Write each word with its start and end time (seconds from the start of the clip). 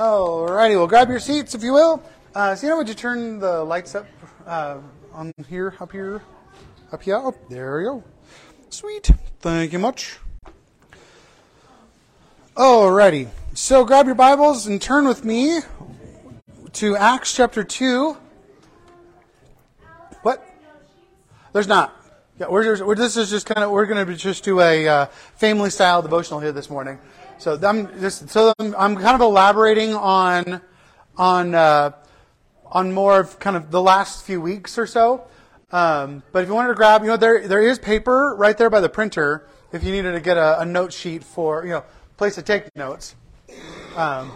Alrighty, 0.00 0.76
well, 0.76 0.86
grab 0.86 1.10
your 1.10 1.18
seats 1.18 1.54
if 1.54 1.62
you 1.62 1.74
will. 1.74 2.02
Uh, 2.34 2.54
Sina, 2.54 2.74
would 2.74 2.88
you 2.88 2.94
turn 2.94 3.38
the 3.38 3.62
lights 3.62 3.94
up 3.94 4.06
uh, 4.46 4.78
on 5.12 5.30
here, 5.46 5.74
up 5.78 5.92
here, 5.92 6.22
up 6.90 7.02
here? 7.02 7.16
Oh, 7.16 7.34
there 7.50 7.76
we 7.76 7.84
go. 7.84 8.02
Sweet. 8.70 9.10
Thank 9.40 9.74
you 9.74 9.78
much. 9.78 10.18
Alrighty, 12.56 13.28
so 13.52 13.84
grab 13.84 14.06
your 14.06 14.14
Bibles 14.14 14.66
and 14.66 14.80
turn 14.80 15.06
with 15.06 15.22
me 15.22 15.58
to 16.72 16.96
Acts 16.96 17.34
chapter 17.34 17.62
2. 17.62 18.16
What? 20.22 20.42
There's 21.52 21.68
not. 21.68 21.94
Yeah, 22.38 22.48
we're, 22.48 22.64
just, 22.64 22.82
we're 22.82 22.94
this 22.94 23.18
is 23.18 23.28
just 23.28 23.44
kind 23.44 23.62
of 23.62 23.70
we're 23.70 23.84
going 23.84 24.06
to 24.06 24.14
just 24.16 24.44
do 24.44 24.60
a 24.60 24.88
uh, 24.88 25.06
family 25.36 25.68
style 25.68 26.00
devotional 26.00 26.40
here 26.40 26.52
this 26.52 26.70
morning. 26.70 26.98
So 27.40 27.58
I'm 27.62 27.98
just 28.00 28.28
so 28.28 28.52
I'm, 28.58 28.74
I'm 28.76 28.96
kind 28.96 29.14
of 29.14 29.22
elaborating 29.22 29.94
on 29.94 30.60
on 31.16 31.54
uh, 31.54 31.92
on 32.66 32.92
more 32.92 33.18
of 33.18 33.38
kind 33.38 33.56
of 33.56 33.70
the 33.70 33.80
last 33.80 34.26
few 34.26 34.42
weeks 34.42 34.76
or 34.76 34.86
so. 34.86 35.24
Um, 35.72 36.22
but 36.32 36.42
if 36.42 36.48
you 36.48 36.54
wanted 36.54 36.68
to 36.68 36.74
grab, 36.74 37.00
you 37.00 37.08
know, 37.08 37.16
there 37.16 37.48
there 37.48 37.62
is 37.62 37.78
paper 37.78 38.34
right 38.36 38.58
there 38.58 38.68
by 38.68 38.80
the 38.80 38.90
printer. 38.90 39.48
If 39.72 39.84
you 39.84 39.90
needed 39.90 40.12
to 40.12 40.20
get 40.20 40.36
a, 40.36 40.60
a 40.60 40.66
note 40.66 40.92
sheet 40.92 41.24
for 41.24 41.64
you 41.64 41.70
know 41.70 41.84
place 42.18 42.34
to 42.34 42.42
take 42.42 42.76
notes. 42.76 43.14
Um, 43.96 44.30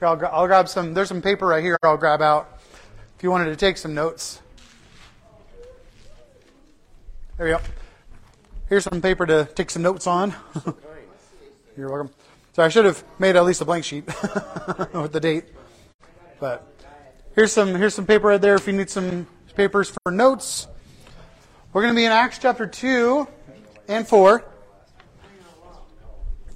here, 0.00 0.08
I'll, 0.08 0.26
I'll 0.26 0.46
grab 0.48 0.68
some. 0.68 0.94
There's 0.94 1.06
some 1.06 1.22
paper 1.22 1.46
right 1.46 1.62
here. 1.62 1.78
I'll 1.84 1.96
grab 1.96 2.20
out 2.20 2.60
if 3.16 3.22
you 3.22 3.30
wanted 3.30 3.50
to 3.50 3.56
take 3.56 3.76
some 3.76 3.94
notes. 3.94 4.40
There 7.36 7.46
we 7.46 7.52
go. 7.52 7.60
Here's 8.68 8.82
some 8.82 9.00
paper 9.00 9.26
to 9.26 9.44
take 9.54 9.70
some 9.70 9.82
notes 9.82 10.08
on. 10.08 10.34
You're 11.76 11.88
welcome. 11.88 12.10
So 12.52 12.62
I 12.62 12.68
should 12.68 12.84
have 12.84 13.02
made 13.18 13.36
at 13.36 13.44
least 13.44 13.62
a 13.62 13.64
blank 13.64 13.84
sheet 13.84 14.06
with 14.92 15.12
the 15.12 15.20
date. 15.20 15.44
But 16.38 16.66
here's 17.34 17.52
some 17.52 17.74
here's 17.74 17.94
some 17.94 18.06
paper 18.06 18.28
right 18.28 18.40
there 18.40 18.54
if 18.54 18.66
you 18.66 18.74
need 18.74 18.90
some 18.90 19.26
papers 19.54 19.92
for 20.02 20.12
notes. 20.12 20.66
We're 21.72 21.82
going 21.82 21.94
to 21.94 21.98
be 21.98 22.04
in 22.04 22.12
Acts 22.12 22.38
chapter 22.38 22.66
two 22.66 23.26
and 23.88 24.06
four. 24.06 24.44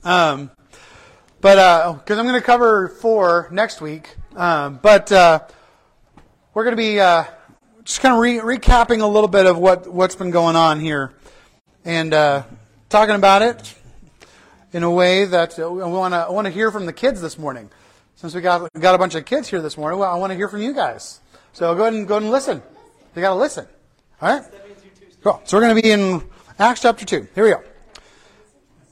Um, 0.04 0.50
but 1.40 1.94
because 1.98 2.18
uh, 2.18 2.20
I'm 2.20 2.26
going 2.26 2.40
to 2.40 2.46
cover 2.46 2.88
four 2.88 3.48
next 3.50 3.80
week, 3.80 4.16
um, 4.36 4.78
but 4.82 5.10
uh, 5.10 5.40
we're 6.54 6.64
going 6.64 6.76
to 6.76 6.80
be 6.82 7.00
uh, 7.00 7.24
just 7.84 8.00
kind 8.00 8.14
of 8.14 8.20
re- 8.20 8.56
recapping 8.56 9.00
a 9.00 9.06
little 9.06 9.28
bit 9.28 9.46
of 9.46 9.58
what, 9.58 9.92
what's 9.92 10.14
been 10.14 10.30
going 10.30 10.56
on 10.56 10.78
here 10.80 11.12
and 11.84 12.12
uh, 12.12 12.42
talking 12.88 13.14
about 13.14 13.42
it 13.42 13.74
in 14.72 14.82
a 14.82 14.90
way 14.90 15.24
that 15.24 15.56
we 15.58 15.64
want 15.64 16.14
to 16.14 16.18
I 16.18 16.30
want 16.30 16.46
to 16.46 16.50
hear 16.50 16.70
from 16.70 16.86
the 16.86 16.92
kids 16.92 17.20
this 17.20 17.38
morning. 17.38 17.70
Since 18.16 18.34
we 18.34 18.40
got 18.40 18.72
got 18.74 18.94
a 18.94 18.98
bunch 18.98 19.14
of 19.14 19.24
kids 19.24 19.48
here 19.48 19.60
this 19.60 19.76
morning, 19.76 19.98
well, 19.98 20.12
I 20.12 20.16
want 20.18 20.30
to 20.30 20.36
hear 20.36 20.48
from 20.48 20.62
you 20.62 20.72
guys. 20.72 21.20
So 21.52 21.74
go 21.74 21.82
ahead 21.82 21.94
and 21.94 22.08
go 22.08 22.14
ahead 22.14 22.22
and 22.22 22.32
listen. 22.32 22.62
You 23.14 23.22
got 23.22 23.30
to 23.30 23.40
listen. 23.40 23.66
All 24.20 24.28
right. 24.28 24.44
Cool. 25.22 25.40
So 25.44 25.56
we're 25.56 25.62
going 25.62 25.76
to 25.76 25.82
be 25.82 25.90
in 25.90 26.22
Acts 26.58 26.82
chapter 26.82 27.04
two. 27.04 27.26
Here 27.34 27.44
we 27.44 27.50
go. 27.50 27.62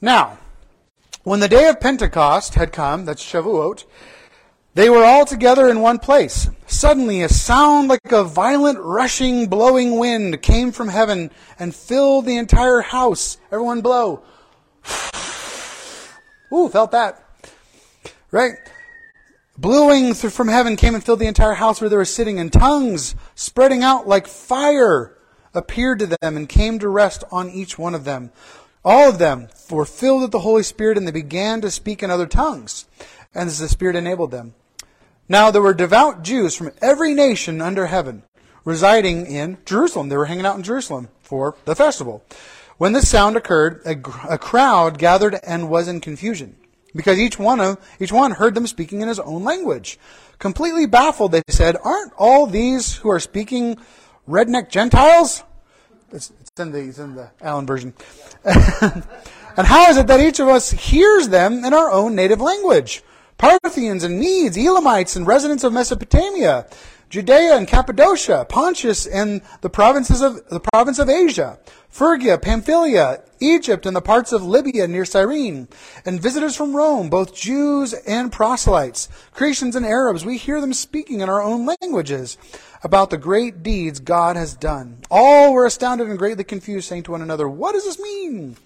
Now, 0.00 0.38
when 1.22 1.40
the 1.40 1.48
day 1.48 1.68
of 1.68 1.80
Pentecost 1.80 2.54
had 2.54 2.72
come, 2.72 3.06
that's 3.06 3.24
Shavuot, 3.24 3.84
they 4.74 4.90
were 4.90 5.04
all 5.04 5.24
together 5.24 5.68
in 5.68 5.80
one 5.80 5.98
place. 5.98 6.50
Suddenly, 6.66 7.22
a 7.22 7.28
sound 7.28 7.88
like 7.88 8.12
a 8.12 8.24
violent, 8.24 8.80
rushing, 8.80 9.46
blowing 9.48 9.98
wind 9.98 10.42
came 10.42 10.72
from 10.72 10.88
heaven 10.88 11.30
and 11.58 11.74
filled 11.74 12.26
the 12.26 12.36
entire 12.36 12.80
house. 12.80 13.38
Everyone 13.52 13.80
blow. 13.80 14.22
Ooh, 16.54 16.68
felt 16.68 16.92
that. 16.92 17.22
Right? 18.30 18.54
Blowing 19.58 20.14
from 20.14 20.48
heaven 20.48 20.76
came 20.76 20.94
and 20.94 21.04
filled 21.04 21.20
the 21.20 21.26
entire 21.26 21.54
house 21.54 21.80
where 21.80 21.90
they 21.90 21.96
were 21.96 22.04
sitting, 22.04 22.38
and 22.38 22.52
tongues 22.52 23.14
spreading 23.34 23.82
out 23.82 24.06
like 24.06 24.26
fire 24.26 25.16
appeared 25.52 26.00
to 26.00 26.06
them 26.06 26.36
and 26.36 26.48
came 26.48 26.78
to 26.78 26.88
rest 26.88 27.24
on 27.30 27.50
each 27.50 27.78
one 27.78 27.94
of 27.94 28.04
them. 28.04 28.30
All 28.84 29.08
of 29.08 29.18
them 29.18 29.48
were 29.70 29.84
filled 29.84 30.22
with 30.22 30.30
the 30.30 30.40
Holy 30.40 30.62
Spirit, 30.62 30.98
and 30.98 31.06
they 31.06 31.12
began 31.12 31.60
to 31.60 31.70
speak 31.70 32.02
in 32.02 32.10
other 32.10 32.26
tongues, 32.26 32.86
and 33.34 33.48
as 33.48 33.58
the 33.58 33.68
Spirit 33.68 33.96
enabled 33.96 34.30
them. 34.30 34.54
Now 35.28 35.50
there 35.50 35.62
were 35.62 35.74
devout 35.74 36.22
Jews 36.22 36.54
from 36.54 36.72
every 36.82 37.14
nation 37.14 37.62
under 37.62 37.86
heaven 37.86 38.24
residing 38.64 39.26
in 39.26 39.58
Jerusalem. 39.64 40.08
They 40.08 40.16
were 40.16 40.26
hanging 40.26 40.46
out 40.46 40.56
in 40.56 40.62
Jerusalem 40.62 41.08
for 41.22 41.56
the 41.64 41.76
festival. 41.76 42.24
When 42.76 42.92
this 42.92 43.08
sound 43.08 43.36
occurred, 43.36 43.82
a, 43.84 43.92
a 44.28 44.38
crowd 44.38 44.98
gathered 44.98 45.38
and 45.44 45.70
was 45.70 45.86
in 45.86 46.00
confusion 46.00 46.56
because 46.94 47.18
each 47.18 47.38
one 47.38 47.60
of 47.60 47.78
each 48.00 48.12
one 48.12 48.32
heard 48.32 48.54
them 48.54 48.66
speaking 48.66 49.00
in 49.00 49.08
his 49.08 49.18
own 49.20 49.44
language. 49.44 49.98
Completely 50.38 50.86
baffled, 50.86 51.32
they 51.32 51.42
said, 51.48 51.76
"Aren't 51.82 52.12
all 52.18 52.46
these 52.46 52.96
who 52.96 53.10
are 53.10 53.20
speaking 53.20 53.76
redneck 54.28 54.70
Gentiles?" 54.70 55.42
It's, 56.12 56.32
it's 56.40 56.60
in 56.60 56.72
the 56.72 56.80
it's 56.80 56.98
in 56.98 57.14
the 57.14 57.30
Allen 57.40 57.66
version. 57.66 57.94
and 58.44 59.66
how 59.66 59.90
is 59.90 59.96
it 59.96 60.06
that 60.08 60.20
each 60.20 60.40
of 60.40 60.48
us 60.48 60.70
hears 60.70 61.28
them 61.28 61.64
in 61.64 61.74
our 61.74 61.90
own 61.90 62.14
native 62.14 62.40
language? 62.40 63.02
Parthians 63.36 64.04
and 64.04 64.18
Medes, 64.18 64.56
Elamites 64.56 65.16
and 65.16 65.26
residents 65.26 65.64
of 65.64 65.72
Mesopotamia, 65.72 66.66
Judea 67.14 67.56
and 67.56 67.68
Cappadocia, 67.68 68.44
Pontus 68.48 69.06
and 69.06 69.40
the 69.60 69.70
provinces 69.70 70.20
of 70.20 70.48
the 70.48 70.58
province 70.58 70.98
of 70.98 71.08
Asia, 71.08 71.60
Phrygia, 71.88 72.38
Pamphylia, 72.38 73.22
Egypt 73.38 73.86
and 73.86 73.94
the 73.94 74.00
parts 74.00 74.32
of 74.32 74.42
Libya 74.42 74.88
near 74.88 75.04
Cyrene, 75.04 75.68
and 76.04 76.20
visitors 76.20 76.56
from 76.56 76.74
Rome, 76.74 77.08
both 77.08 77.32
Jews 77.32 77.92
and 77.92 78.32
proselytes, 78.32 79.08
Cretians 79.32 79.76
and 79.76 79.86
Arabs, 79.86 80.24
we 80.24 80.38
hear 80.38 80.60
them 80.60 80.72
speaking 80.72 81.20
in 81.20 81.28
our 81.28 81.40
own 81.40 81.64
languages 81.80 82.36
about 82.82 83.10
the 83.10 83.16
great 83.16 83.62
deeds 83.62 84.00
God 84.00 84.34
has 84.34 84.56
done. 84.56 84.98
All 85.08 85.52
were 85.52 85.66
astounded 85.66 86.08
and 86.08 86.18
greatly 86.18 86.42
confused, 86.42 86.88
saying 86.88 87.04
to 87.04 87.12
one 87.12 87.22
another, 87.22 87.48
What 87.48 87.74
does 87.74 87.84
this 87.84 88.00
mean? 88.00 88.56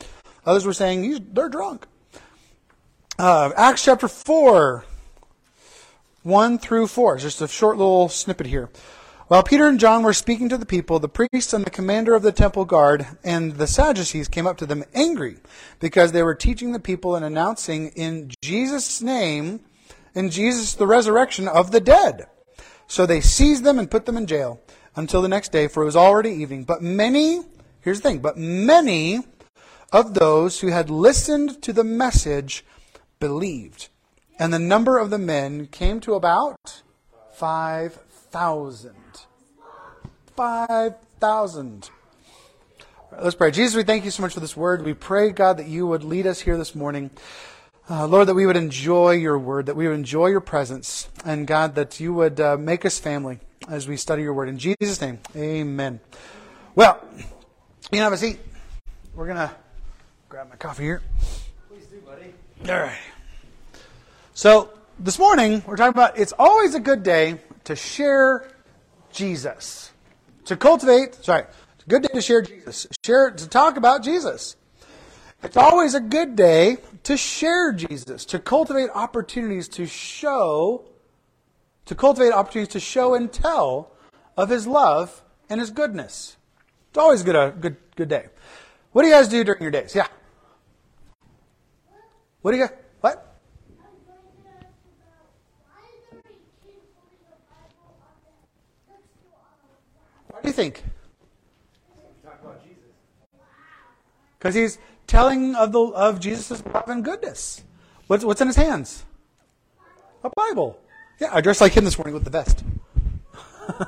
Others 0.46 0.64
were 0.64 0.72
saying, 0.72 1.32
They're 1.34 1.50
drunk. 1.50 1.86
Uh, 3.18 3.50
Acts 3.58 3.84
chapter 3.84 4.08
4, 4.08 4.86
1 6.28 6.58
through 6.58 6.86
4. 6.86 7.16
Just 7.16 7.40
a 7.40 7.48
short 7.48 7.78
little 7.78 8.08
snippet 8.08 8.46
here. 8.46 8.68
While 9.28 9.42
Peter 9.42 9.66
and 9.66 9.80
John 9.80 10.02
were 10.02 10.12
speaking 10.12 10.48
to 10.50 10.58
the 10.58 10.66
people, 10.66 10.98
the 10.98 11.08
priests 11.08 11.52
and 11.52 11.64
the 11.64 11.70
commander 11.70 12.14
of 12.14 12.22
the 12.22 12.32
temple 12.32 12.64
guard 12.64 13.06
and 13.24 13.52
the 13.52 13.66
Sadducees 13.66 14.28
came 14.28 14.46
up 14.46 14.58
to 14.58 14.66
them 14.66 14.84
angry 14.94 15.38
because 15.80 16.12
they 16.12 16.22
were 16.22 16.34
teaching 16.34 16.72
the 16.72 16.80
people 16.80 17.16
and 17.16 17.24
announcing 17.24 17.88
in 17.88 18.30
Jesus' 18.42 19.02
name, 19.02 19.60
in 20.14 20.30
Jesus, 20.30 20.74
the 20.74 20.86
resurrection 20.86 21.48
of 21.48 21.70
the 21.70 21.80
dead. 21.80 22.26
So 22.86 23.04
they 23.04 23.20
seized 23.20 23.64
them 23.64 23.78
and 23.78 23.90
put 23.90 24.06
them 24.06 24.16
in 24.16 24.26
jail 24.26 24.60
until 24.96 25.22
the 25.22 25.28
next 25.28 25.50
day, 25.50 25.66
for 25.66 25.82
it 25.82 25.86
was 25.86 25.96
already 25.96 26.30
evening. 26.30 26.64
But 26.64 26.82
many, 26.82 27.40
here's 27.80 28.00
the 28.00 28.08
thing, 28.08 28.18
but 28.18 28.36
many 28.36 29.20
of 29.92 30.14
those 30.14 30.60
who 30.60 30.68
had 30.68 30.90
listened 30.90 31.62
to 31.62 31.72
the 31.72 31.84
message 31.84 32.64
believed. 33.18 33.88
And 34.38 34.52
the 34.52 34.58
number 34.58 34.98
of 34.98 35.10
the 35.10 35.18
men 35.18 35.66
came 35.66 36.00
to 36.00 36.14
about 36.14 36.82
5,000. 37.32 38.94
5,000. 40.36 41.90
Let's 43.20 43.34
pray. 43.34 43.50
Jesus, 43.50 43.74
we 43.74 43.82
thank 43.82 44.04
you 44.04 44.12
so 44.12 44.22
much 44.22 44.34
for 44.34 44.40
this 44.40 44.56
word. 44.56 44.84
We 44.84 44.94
pray, 44.94 45.30
God, 45.30 45.56
that 45.56 45.66
you 45.66 45.86
would 45.86 46.04
lead 46.04 46.26
us 46.26 46.40
here 46.40 46.56
this 46.56 46.74
morning. 46.74 47.10
Uh, 47.90 48.06
Lord, 48.06 48.28
that 48.28 48.34
we 48.34 48.46
would 48.46 48.56
enjoy 48.56 49.12
your 49.12 49.38
word, 49.38 49.66
that 49.66 49.74
we 49.74 49.88
would 49.88 49.94
enjoy 49.94 50.26
your 50.26 50.40
presence, 50.40 51.08
and 51.24 51.46
God, 51.46 51.74
that 51.74 51.98
you 51.98 52.12
would 52.12 52.38
uh, 52.38 52.56
make 52.58 52.84
us 52.84 52.98
family 52.98 53.40
as 53.68 53.88
we 53.88 53.96
study 53.96 54.22
your 54.22 54.34
word. 54.34 54.48
In 54.48 54.58
Jesus' 54.58 55.00
name, 55.00 55.18
amen. 55.34 55.98
Well, 56.74 57.02
you 57.16 57.24
can 57.90 58.00
have 58.00 58.12
a 58.12 58.18
seat. 58.18 58.38
We're 59.14 59.26
going 59.26 59.38
to 59.38 59.50
grab 60.28 60.50
my 60.50 60.56
coffee 60.56 60.84
here. 60.84 61.02
Please 61.68 61.86
do, 61.86 62.00
buddy. 62.00 62.34
All 62.70 62.78
right. 62.78 62.98
So 64.38 64.70
this 65.00 65.18
morning 65.18 65.64
we're 65.66 65.74
talking 65.74 65.98
about 65.98 66.16
it's 66.16 66.32
always 66.38 66.76
a 66.76 66.78
good 66.78 67.02
day 67.02 67.40
to 67.64 67.74
share 67.74 68.48
Jesus, 69.10 69.90
to 70.44 70.56
cultivate. 70.56 71.16
Sorry, 71.16 71.42
it's 71.74 71.84
a 71.84 71.88
good 71.88 72.02
day 72.02 72.08
to 72.14 72.20
share 72.20 72.42
Jesus, 72.42 72.86
share 73.04 73.32
to 73.32 73.48
talk 73.48 73.76
about 73.76 74.04
Jesus. 74.04 74.54
It's 75.42 75.56
always 75.56 75.94
a 75.94 76.00
good 76.00 76.36
day 76.36 76.76
to 77.02 77.16
share 77.16 77.72
Jesus, 77.72 78.24
to 78.26 78.38
cultivate 78.38 78.90
opportunities 78.94 79.66
to 79.70 79.86
show, 79.86 80.84
to 81.86 81.96
cultivate 81.96 82.32
opportunities 82.32 82.72
to 82.74 82.78
show 82.78 83.16
and 83.16 83.32
tell 83.32 83.90
of 84.36 84.50
His 84.50 84.68
love 84.68 85.20
and 85.50 85.58
His 85.58 85.72
goodness. 85.72 86.36
It's 86.90 86.98
always 86.98 87.22
a 87.22 87.24
good, 87.24 87.34
a 87.34 87.50
good, 87.50 87.76
good 87.96 88.08
day. 88.08 88.26
What 88.92 89.02
do 89.02 89.08
you 89.08 89.14
guys 89.14 89.26
do 89.26 89.42
during 89.42 89.62
your 89.62 89.72
days? 89.72 89.96
Yeah. 89.96 90.06
What 92.42 92.52
do 92.52 92.58
you? 92.58 92.68
What? 92.68 92.87
What 100.38 100.44
do 100.44 100.48
you 100.50 100.52
think? 100.52 100.84
Because 104.38 104.54
he's 104.54 104.78
telling 105.08 105.56
of 105.56 105.72
the 105.72 105.80
of 105.80 106.20
Jesus' 106.20 106.64
love 106.64 106.88
and 106.88 107.04
goodness. 107.04 107.64
What's 108.06 108.24
what's 108.24 108.40
in 108.40 108.46
his 108.46 108.54
hands? 108.54 109.04
A 110.22 110.30
Bible. 110.36 110.78
Yeah, 111.18 111.30
I 111.32 111.40
dressed 111.40 111.60
like 111.60 111.72
him 111.72 111.84
this 111.84 111.98
morning 111.98 112.14
with 112.14 112.22
the 112.22 112.30
vest. 112.30 112.62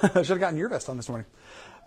I 0.00 0.22
should 0.22 0.28
have 0.28 0.38
gotten 0.38 0.56
your 0.56 0.68
vest 0.68 0.88
on 0.88 0.96
this 0.96 1.08
morning. 1.08 1.26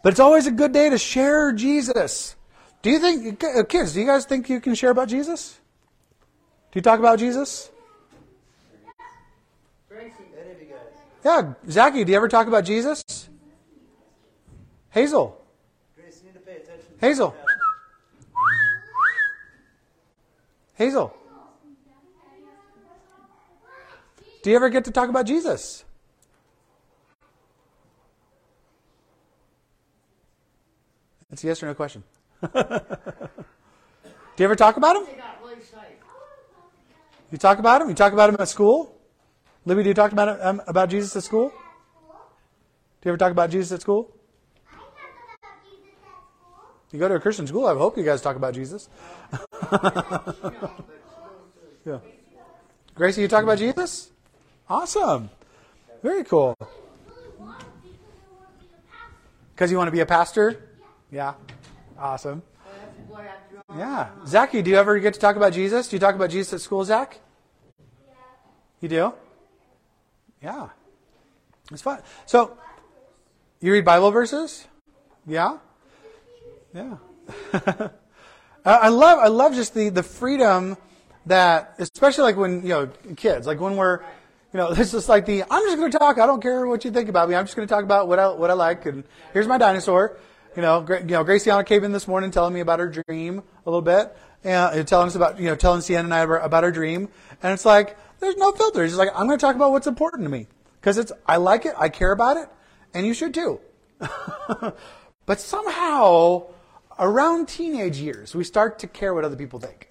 But 0.03 0.11
it's 0.11 0.19
always 0.19 0.47
a 0.47 0.51
good 0.51 0.73
day 0.73 0.89
to 0.89 0.97
share 0.97 1.53
Jesus. 1.53 2.35
Do 2.81 2.89
you 2.89 2.99
think, 2.99 3.41
uh, 3.41 3.63
kids, 3.63 3.93
do 3.93 4.01
you 4.01 4.05
guys 4.05 4.25
think 4.25 4.49
you 4.49 4.59
can 4.59 4.75
share 4.75 4.91
about 4.91 5.07
Jesus? 5.07 5.57
Do 6.73 6.77
you 6.77 6.81
talk 6.81 6.99
about 6.99 7.19
Jesus? 7.19 7.71
Yeah, 11.23 11.53
Zachy, 11.69 12.03
do 12.03 12.11
you 12.11 12.17
ever 12.17 12.27
talk 12.27 12.47
about 12.47 12.65
Jesus? 12.65 13.29
Hazel. 14.89 15.39
Hazel. 16.99 17.35
Hazel. 20.73 21.13
Do 24.41 24.49
you 24.49 24.55
ever 24.57 24.69
get 24.69 24.83
to 24.85 24.91
talk 24.91 25.09
about 25.09 25.25
Jesus? 25.25 25.85
That's 31.29 31.43
a 31.43 31.47
yes 31.47 31.63
or 31.63 31.67
no 31.67 31.73
question. 31.73 32.03
Do 32.41 32.49
you 34.37 34.45
ever 34.45 34.55
talk 34.55 34.77
about 34.77 34.97
him? 34.97 35.03
You 37.31 37.37
talk 37.37 37.59
about 37.59 37.81
him? 37.81 37.89
You 37.89 37.95
talk 37.95 38.13
about 38.13 38.29
him 38.29 38.35
at 38.39 38.49
school? 38.49 38.92
Libby, 39.65 39.83
do 39.83 39.89
you 39.89 39.95
talk 39.95 40.11
about 40.11 40.41
um, 40.41 40.61
about 40.67 40.89
Jesus 40.89 41.15
at 41.15 41.23
school? 41.23 41.49
Do 41.49 43.09
you 43.09 43.11
ever 43.11 43.17
talk 43.17 43.31
about 43.31 43.49
Jesus 43.49 43.71
at 43.71 43.81
school? 43.81 44.11
You 46.91 46.99
go 46.99 47.07
to 47.07 47.15
a 47.15 47.19
Christian 47.19 47.47
school. 47.47 47.65
I 47.65 47.73
hope 47.73 47.97
you 47.97 48.03
guys 48.03 48.21
talk 48.21 48.35
about 48.35 48.53
Jesus. 48.53 48.87
yeah. 51.85 51.97
Gracie, 52.93 53.21
you 53.21 53.27
talk 53.27 53.43
about 53.43 53.57
Jesus? 53.57 54.11
Awesome. 54.69 55.31
Very 56.03 56.23
cool. 56.23 56.55
Because 59.55 59.71
you 59.71 59.77
want 59.77 59.87
to 59.87 59.91
be 59.91 60.01
a 60.01 60.05
pastor? 60.05 60.69
Yeah. 61.11 61.33
Awesome. 61.97 62.43
Yeah. 63.75 64.09
Zachy, 64.27 64.61
do 64.61 64.69
you 64.69 64.77
ever 64.77 64.99
get 64.99 65.15
to 65.15 65.19
talk 65.19 65.35
about 65.35 65.53
Jesus? 65.53 65.87
Do 65.87 65.95
you 65.95 65.99
talk 65.99 66.13
about 66.13 66.29
Jesus 66.29 66.53
at 66.53 66.61
school, 66.61 66.85
Zach? 66.85 67.19
You 68.81 68.89
do? 68.89 69.13
Yeah. 70.43 70.69
It's 71.71 71.81
fun. 71.81 72.01
So, 72.25 72.57
you 73.61 73.71
read 73.71 73.85
Bible 73.85 74.11
verses? 74.11 74.67
Yeah? 75.25 75.57
Yeah. 76.73 76.97
I 78.65 78.89
love 78.89 79.19
I 79.19 79.27
love 79.27 79.55
just 79.55 79.73
the, 79.73 79.89
the 79.89 80.03
freedom 80.03 80.77
that 81.25 81.75
especially 81.79 82.23
like 82.23 82.37
when 82.37 82.61
you 82.63 82.69
know 82.69 82.89
kids, 83.15 83.47
like 83.47 83.59
when 83.59 83.77
we're 83.77 83.99
you 84.53 84.57
know, 84.57 84.71
it's 84.77 84.91
just 84.91 85.09
like 85.09 85.25
the 85.25 85.43
I'm 85.49 85.63
just 85.63 85.77
going 85.77 85.91
to 85.91 85.97
talk. 85.97 86.19
I 86.19 86.25
don't 86.25 86.41
care 86.41 86.65
what 86.67 86.83
you 86.83 86.91
think 86.91 87.09
about 87.09 87.29
me. 87.29 87.35
I'm 87.35 87.45
just 87.45 87.55
going 87.55 87.67
to 87.67 87.73
talk 87.73 87.83
about 87.83 88.07
what 88.07 88.19
I 88.19 88.27
what 88.29 88.49
I 88.49 88.53
like. 88.53 88.85
And 88.85 89.03
here's 89.31 89.47
my 89.47 89.57
dinosaur. 89.57 90.17
You 90.55 90.61
know, 90.61 90.85
you 90.87 91.05
know, 91.05 91.23
Graciana 91.23 91.65
came 91.65 91.83
in 91.83 91.91
this 91.93 92.07
morning 92.07 92.31
telling 92.31 92.53
me 92.53 92.59
about 92.59 92.79
her 92.79 92.87
dream 93.07 93.39
a 93.39 93.69
little 93.69 93.81
bit, 93.81 94.15
and 94.43 94.87
telling 94.87 95.07
us 95.07 95.15
about 95.15 95.39
you 95.39 95.45
know 95.45 95.55
telling 95.55 95.81
Sienna 95.81 96.03
and 96.03 96.13
I 96.13 96.21
about 96.21 96.63
our 96.63 96.71
dream. 96.71 97.09
And 97.41 97.53
it's 97.53 97.65
like 97.65 97.97
there's 98.23 98.37
no 98.37 98.51
filter. 98.51 98.83
It's 98.83 98.91
just 98.91 98.99
like 98.99 99.09
I'm 99.15 99.27
going 99.27 99.37
to 99.37 99.41
talk 99.41 99.55
about 99.55 99.71
what's 99.71 99.87
important 99.87 100.23
to 100.23 100.29
me 100.29 100.47
because 100.79 100.97
it's 100.97 101.11
I 101.25 101.37
like 101.37 101.65
it, 101.65 101.73
I 101.77 101.89
care 101.89 102.11
about 102.11 102.37
it, 102.37 102.49
and 102.93 103.05
you 103.05 103.13
should 103.13 103.33
too. 103.33 103.59
but 105.25 105.39
somehow 105.39 106.43
around 106.99 107.47
teenage 107.47 107.97
years, 107.97 108.35
we 108.35 108.43
start 108.43 108.79
to 108.79 108.87
care 108.87 109.13
what 109.13 109.23
other 109.23 109.35
people 109.35 109.59
think. 109.59 109.89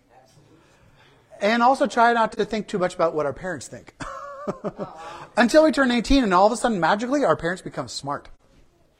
And 1.40 1.62
also 1.62 1.86
try 1.86 2.12
not 2.12 2.32
to 2.32 2.44
think 2.44 2.68
too 2.68 2.78
much 2.78 2.94
about 2.94 3.14
what 3.14 3.26
our 3.26 3.32
parents 3.32 3.66
think. 3.66 3.94
Until 5.36 5.64
we 5.64 5.72
turn 5.72 5.90
18 5.90 6.22
and 6.22 6.32
all 6.32 6.46
of 6.46 6.52
a 6.52 6.56
sudden 6.56 6.78
magically 6.78 7.24
our 7.24 7.36
parents 7.36 7.62
become 7.62 7.88
smart. 7.88 8.28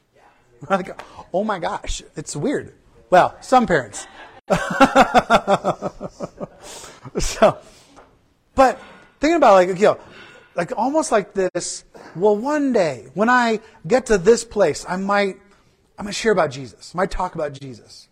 like, 0.71 1.01
oh 1.33 1.45
my 1.45 1.59
gosh, 1.59 2.03
it's 2.17 2.35
weird. 2.35 2.75
Well, 3.11 3.37
some 3.41 3.67
parents. 3.67 4.07
so, 7.19 7.59
but 8.55 8.81
thinking 9.23 9.37
about 9.37 9.55
like, 9.55 9.69
you 9.69 9.87
know, 9.87 9.99
like 10.57 10.77
almost 10.77 11.13
like 11.13 11.33
this, 11.33 11.85
well, 12.17 12.37
one 12.37 12.73
day 12.73 13.07
when 13.15 13.31
I 13.31 13.61
get 13.87 14.07
to 14.07 14.19
this 14.19 14.45
place, 14.45 14.85
I 14.87 14.97
might, 14.97 15.37
I 15.97 16.03
might 16.03 16.15
share 16.15 16.33
about 16.33 16.51
Jesus. 16.51 16.93
I 16.93 16.99
might 16.99 17.11
talk 17.13 17.37
about 17.37 17.53
Jesus. 17.53 18.09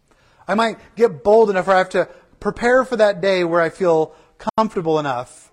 I 0.47 0.55
might 0.55 0.79
get 0.95 1.25
bold 1.25 1.51
enough 1.51 1.67
or 1.67 1.73
I 1.73 1.79
have 1.79 1.91
to 1.91 2.09
prepare 2.39 2.85
for 2.85 2.97
that 2.97 3.21
day 3.21 3.43
where 3.43 3.61
I 3.61 3.71
feel 3.71 4.15
comfortable 4.57 5.01
enough. 5.01 5.51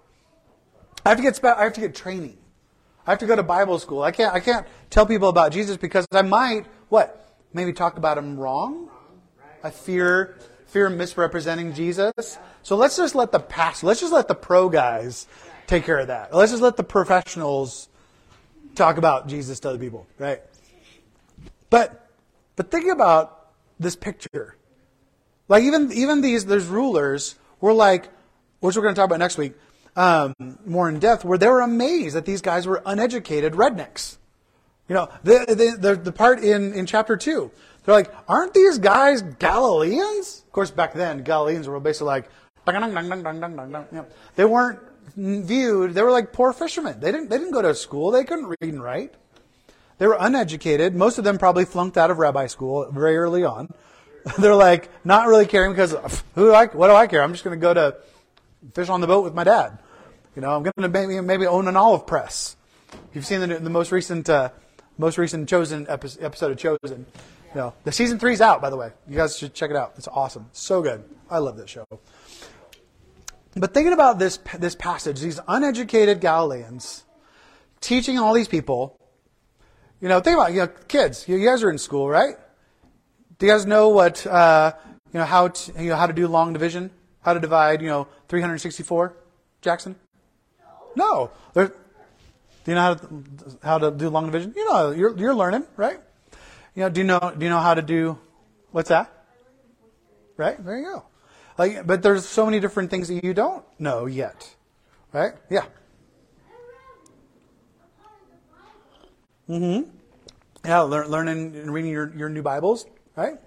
I 1.03 1.09
have 1.09 1.17
to 1.17 1.23
get, 1.23 1.43
I 1.43 1.63
have 1.63 1.73
to 1.73 1.81
get 1.81 1.95
training. 1.95 2.37
I 3.07 3.11
have 3.11 3.19
to 3.19 3.25
go 3.25 3.35
to 3.35 3.43
Bible 3.43 3.79
school. 3.79 4.03
I 4.03 4.11
can't, 4.11 4.33
I 4.33 4.39
can't 4.39 4.67
tell 4.91 5.07
people 5.07 5.29
about 5.29 5.51
Jesus 5.51 5.75
because 5.75 6.05
I 6.11 6.21
might, 6.21 6.65
what? 6.89 7.33
Maybe 7.51 7.73
talk 7.73 7.97
about 7.97 8.17
him 8.17 8.37
wrong? 8.37 8.89
I 9.63 9.71
fear, 9.71 10.37
fear 10.67 10.89
misrepresenting 10.89 11.73
Jesus. 11.73 12.37
So 12.61 12.75
let's 12.75 12.97
just 12.97 13.15
let 13.15 13.31
the 13.31 13.39
past, 13.39 13.83
let's 13.83 14.01
just 14.01 14.13
let 14.13 14.27
the 14.27 14.35
pro 14.35 14.69
guys 14.69 15.25
take 15.67 15.83
care 15.83 15.99
of 15.99 16.07
that. 16.07 16.33
Let's 16.33 16.51
just 16.51 16.63
let 16.63 16.77
the 16.77 16.83
professionals 16.83 17.89
talk 18.75 18.97
about 18.97 19.27
Jesus 19.27 19.59
to 19.61 19.69
other 19.69 19.77
people, 19.77 20.07
right? 20.17 20.41
But, 21.69 22.09
but 22.55 22.71
think 22.71 22.91
about 22.91 23.51
this 23.79 23.95
picture. 23.95 24.55
Like 25.47 25.63
even, 25.63 25.91
even 25.91 26.21
these, 26.21 26.45
there's 26.45 26.65
rulers 26.65 27.35
were 27.61 27.73
like, 27.73 28.09
which 28.59 28.75
we're 28.75 28.81
going 28.81 28.95
to 28.95 28.99
talk 28.99 29.05
about 29.05 29.19
next 29.19 29.37
week, 29.37 29.53
um, 29.95 30.33
more 30.65 30.89
in 30.89 30.99
depth, 30.99 31.25
where 31.25 31.37
they 31.37 31.47
were 31.47 31.61
amazed 31.61 32.15
that 32.15 32.25
these 32.25 32.41
guys 32.41 32.65
were 32.65 32.81
uneducated 32.85 33.53
rednecks. 33.53 34.17
You 34.87 34.95
know, 34.95 35.09
the, 35.23 35.45
the, 35.47 35.77
the, 35.89 35.95
the 35.95 36.11
part 36.11 36.43
in, 36.43 36.73
in 36.73 36.85
chapter 36.85 37.17
2, 37.17 37.51
they're 37.83 37.95
like, 37.95 38.13
aren't 38.27 38.53
these 38.53 38.77
guys 38.77 39.21
Galileans? 39.21 40.43
Of 40.45 40.51
course, 40.51 40.71
back 40.71 40.93
then, 40.93 41.23
Galileans 41.23 41.67
were 41.67 41.79
basically 41.79 42.07
like, 42.07 42.29
they 44.35 44.45
weren't 44.45 44.79
viewed, 45.15 45.93
they 45.93 46.01
were 46.01 46.11
like 46.11 46.33
poor 46.33 46.53
fishermen. 46.53 46.99
They 46.99 47.11
didn't, 47.11 47.29
they 47.29 47.37
didn't 47.37 47.53
go 47.53 47.61
to 47.61 47.73
school, 47.75 48.11
they 48.11 48.23
couldn't 48.23 48.47
read 48.47 48.73
and 48.73 48.83
write. 48.83 49.13
They 49.97 50.07
were 50.07 50.17
uneducated. 50.19 50.95
Most 50.95 51.17
of 51.17 51.23
them 51.23 51.37
probably 51.37 51.65
flunked 51.65 51.97
out 51.97 52.11
of 52.11 52.19
rabbi 52.19 52.47
school 52.47 52.89
very 52.91 53.17
early 53.17 53.43
on. 53.43 53.73
They're 54.37 54.55
like 54.55 54.89
not 55.03 55.27
really 55.27 55.45
caring 55.45 55.71
because 55.71 55.93
who 56.35 56.45
do 56.45 56.53
I, 56.53 56.67
what 56.67 56.87
do 56.87 56.93
I 56.93 57.07
care? 57.07 57.23
I'm 57.23 57.31
just 57.31 57.43
going 57.43 57.57
to 57.57 57.61
go 57.61 57.73
to 57.73 57.97
fish 58.73 58.89
on 58.89 59.01
the 59.01 59.07
boat 59.07 59.23
with 59.23 59.33
my 59.33 59.43
dad. 59.43 59.79
You 60.35 60.41
know, 60.41 60.55
I'm 60.55 60.61
going 60.61 60.73
to 60.79 60.87
maybe 60.87 61.19
maybe 61.19 61.47
own 61.47 61.67
an 61.67 61.75
olive 61.75 62.05
press. 62.05 62.55
You've 63.13 63.25
seen 63.25 63.41
the, 63.41 63.47
the 63.47 63.71
most 63.71 63.91
recent 63.91 64.29
uh, 64.29 64.49
most 64.97 65.17
recent 65.17 65.49
chosen 65.49 65.87
episode 65.89 66.51
of 66.51 66.57
Chosen. 66.57 67.05
You 67.55 67.61
know, 67.61 67.73
the 67.83 67.91
season 67.91 68.19
three's 68.19 68.41
out 68.41 68.61
by 68.61 68.69
the 68.69 68.77
way. 68.77 68.91
You 69.09 69.15
guys 69.15 69.37
should 69.37 69.55
check 69.55 69.71
it 69.71 69.75
out. 69.75 69.93
It's 69.97 70.07
awesome. 70.07 70.47
So 70.51 70.83
good. 70.83 71.03
I 71.29 71.39
love 71.39 71.57
that 71.57 71.69
show. 71.69 71.85
But 73.59 73.73
thinking 73.73 73.93
about 73.93 74.19
this 74.19 74.37
this 74.59 74.75
passage, 74.75 75.19
these 75.19 75.39
uneducated 75.47 76.21
Galileans 76.21 77.03
teaching 77.81 78.19
all 78.19 78.33
these 78.33 78.47
people, 78.47 78.99
you 79.99 80.07
know, 80.07 80.19
think 80.19 80.35
about 80.35 80.51
you 80.51 80.59
know, 80.59 80.67
kids. 80.67 81.27
You 81.27 81.43
guys 81.43 81.63
are 81.63 81.69
in 81.69 81.77
school, 81.77 82.09
right? 82.09 82.35
Do 83.39 83.45
you 83.45 83.51
guys 83.51 83.65
know 83.65 83.89
what 83.89 84.25
uh, 84.27 84.73
you 85.13 85.19
know 85.19 85.25
how 85.25 85.49
to, 85.49 85.83
you 85.83 85.89
know 85.89 85.95
how 85.95 86.07
to 86.07 86.13
do 86.13 86.27
long 86.27 86.53
division? 86.53 86.91
How 87.21 87.33
to 87.33 87.39
divide 87.39 87.81
you 87.81 87.87
know 87.87 88.07
364? 88.29 89.15
Jackson? 89.61 89.95
No. 90.95 91.31
no. 91.55 91.67
do 91.67 91.71
you 92.65 92.75
know 92.75 92.81
how 92.81 92.93
to, 92.93 93.23
how 93.63 93.77
to 93.77 93.91
do 93.91 94.09
long 94.09 94.25
division? 94.27 94.53
You 94.55 94.69
know, 94.69 94.91
you're 94.91 95.17
you're 95.17 95.35
learning, 95.35 95.65
right? 95.75 95.99
You 96.75 96.83
know, 96.83 96.89
do 96.89 97.01
you 97.01 97.07
know 97.07 97.33
do 97.37 97.43
you 97.43 97.49
know 97.49 97.59
how 97.59 97.73
to 97.73 97.81
do 97.81 98.17
what's 98.71 98.89
that? 98.89 99.11
Right? 100.35 100.63
There 100.63 100.77
you 100.77 100.85
go. 100.85 101.05
Like, 101.57 101.87
but 101.87 102.03
there's 102.03 102.25
so 102.25 102.45
many 102.45 102.59
different 102.59 102.91
things 102.91 103.07
that 103.07 103.23
you 103.23 103.33
don't 103.33 103.63
know 103.79 104.05
yet, 104.05 104.55
right? 105.11 105.33
Yeah. 105.49 105.65
Mm-hmm. 109.49 109.89
Yeah, 110.65 110.81
learn, 110.81 111.07
learning 111.07 111.55
and 111.55 111.73
reading 111.73 111.91
your, 111.91 112.13
your 112.15 112.29
new 112.29 112.41
Bibles, 112.41 112.85
right? 113.15 113.39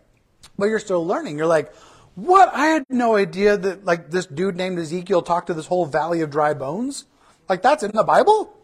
But 0.59 0.67
you're 0.67 0.79
still 0.79 1.07
learning. 1.07 1.37
You're 1.37 1.47
like, 1.47 1.73
what? 2.15 2.51
I 2.55 2.67
had 2.67 2.85
no 2.89 3.17
idea 3.17 3.57
that 3.57 3.85
like 3.85 4.11
this 4.11 4.27
dude 4.27 4.57
named 4.57 4.79
Ezekiel 4.79 5.23
talked 5.23 5.49
to 5.49 5.55
this 5.55 5.67
whole 5.67 5.87
valley 5.87 6.23
of 6.23 6.31
dry 6.31 6.55
bones. 6.55 7.05
Like 7.49 7.63
that's 7.63 7.83
in 7.83 7.93
the 7.93 8.05
Bible, 8.05 8.57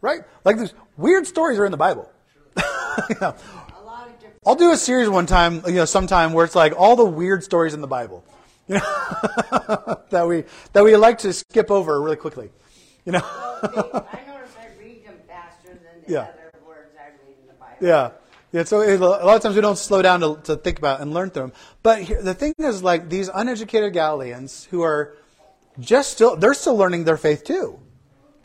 right? 0.00 0.22
Like 0.44 0.58
these 0.58 0.74
weird 0.96 1.26
stories 1.26 1.58
are 1.58 1.64
in 1.64 1.70
the 1.70 1.78
Bible. 1.78 2.10
yeah. 3.20 3.32
I'll 4.44 4.56
do 4.56 4.72
a 4.72 4.76
series 4.76 5.08
one 5.08 5.26
time, 5.26 5.62
you 5.66 5.74
know, 5.74 5.84
sometime 5.84 6.32
where 6.32 6.44
it's 6.44 6.56
like 6.56 6.72
all 6.76 6.96
the 6.96 7.04
weird 7.04 7.44
stories 7.44 7.74
in 7.74 7.80
the 7.80 7.86
Bible, 7.86 8.24
you 8.26 8.32
that 8.68 10.24
we 10.26 10.44
that 10.72 10.84
we 10.84 10.96
like 10.96 11.18
to 11.18 11.32
skip 11.32 11.70
over 11.70 12.00
really 12.00 12.16
quickly, 12.16 12.50
you 13.04 13.12
know. 13.12 13.20
I 13.22 14.20
notice 14.26 14.54
I 14.58 14.68
read 14.78 15.04
them 15.04 15.16
faster 15.26 15.68
than 15.68 16.04
the 16.06 16.12
Yeah. 16.12 16.20
other 16.20 16.52
words 16.66 16.90
I 16.98 17.08
read 17.08 17.36
in 17.40 17.46
the 17.48 17.54
Bible. 17.54 17.76
Yeah. 17.80 18.10
Yeah, 18.52 18.64
so 18.64 18.82
a 18.82 18.96
lot 18.98 19.36
of 19.36 19.40
times 19.42 19.54
we 19.54 19.62
don't 19.62 19.78
slow 19.78 20.02
down 20.02 20.20
to, 20.20 20.38
to 20.44 20.56
think 20.56 20.78
about 20.78 21.00
and 21.00 21.14
learn 21.14 21.30
through 21.30 21.44
them. 21.44 21.52
But 21.82 22.02
here, 22.02 22.20
the 22.20 22.34
thing 22.34 22.52
is, 22.58 22.82
like 22.82 23.08
these 23.08 23.30
uneducated 23.32 23.94
Galileans 23.94 24.64
who 24.70 24.82
are 24.82 25.16
just 25.80 26.12
still, 26.12 26.36
they're 26.36 26.52
still 26.52 26.76
learning 26.76 27.04
their 27.04 27.16
faith 27.16 27.44
too, 27.44 27.80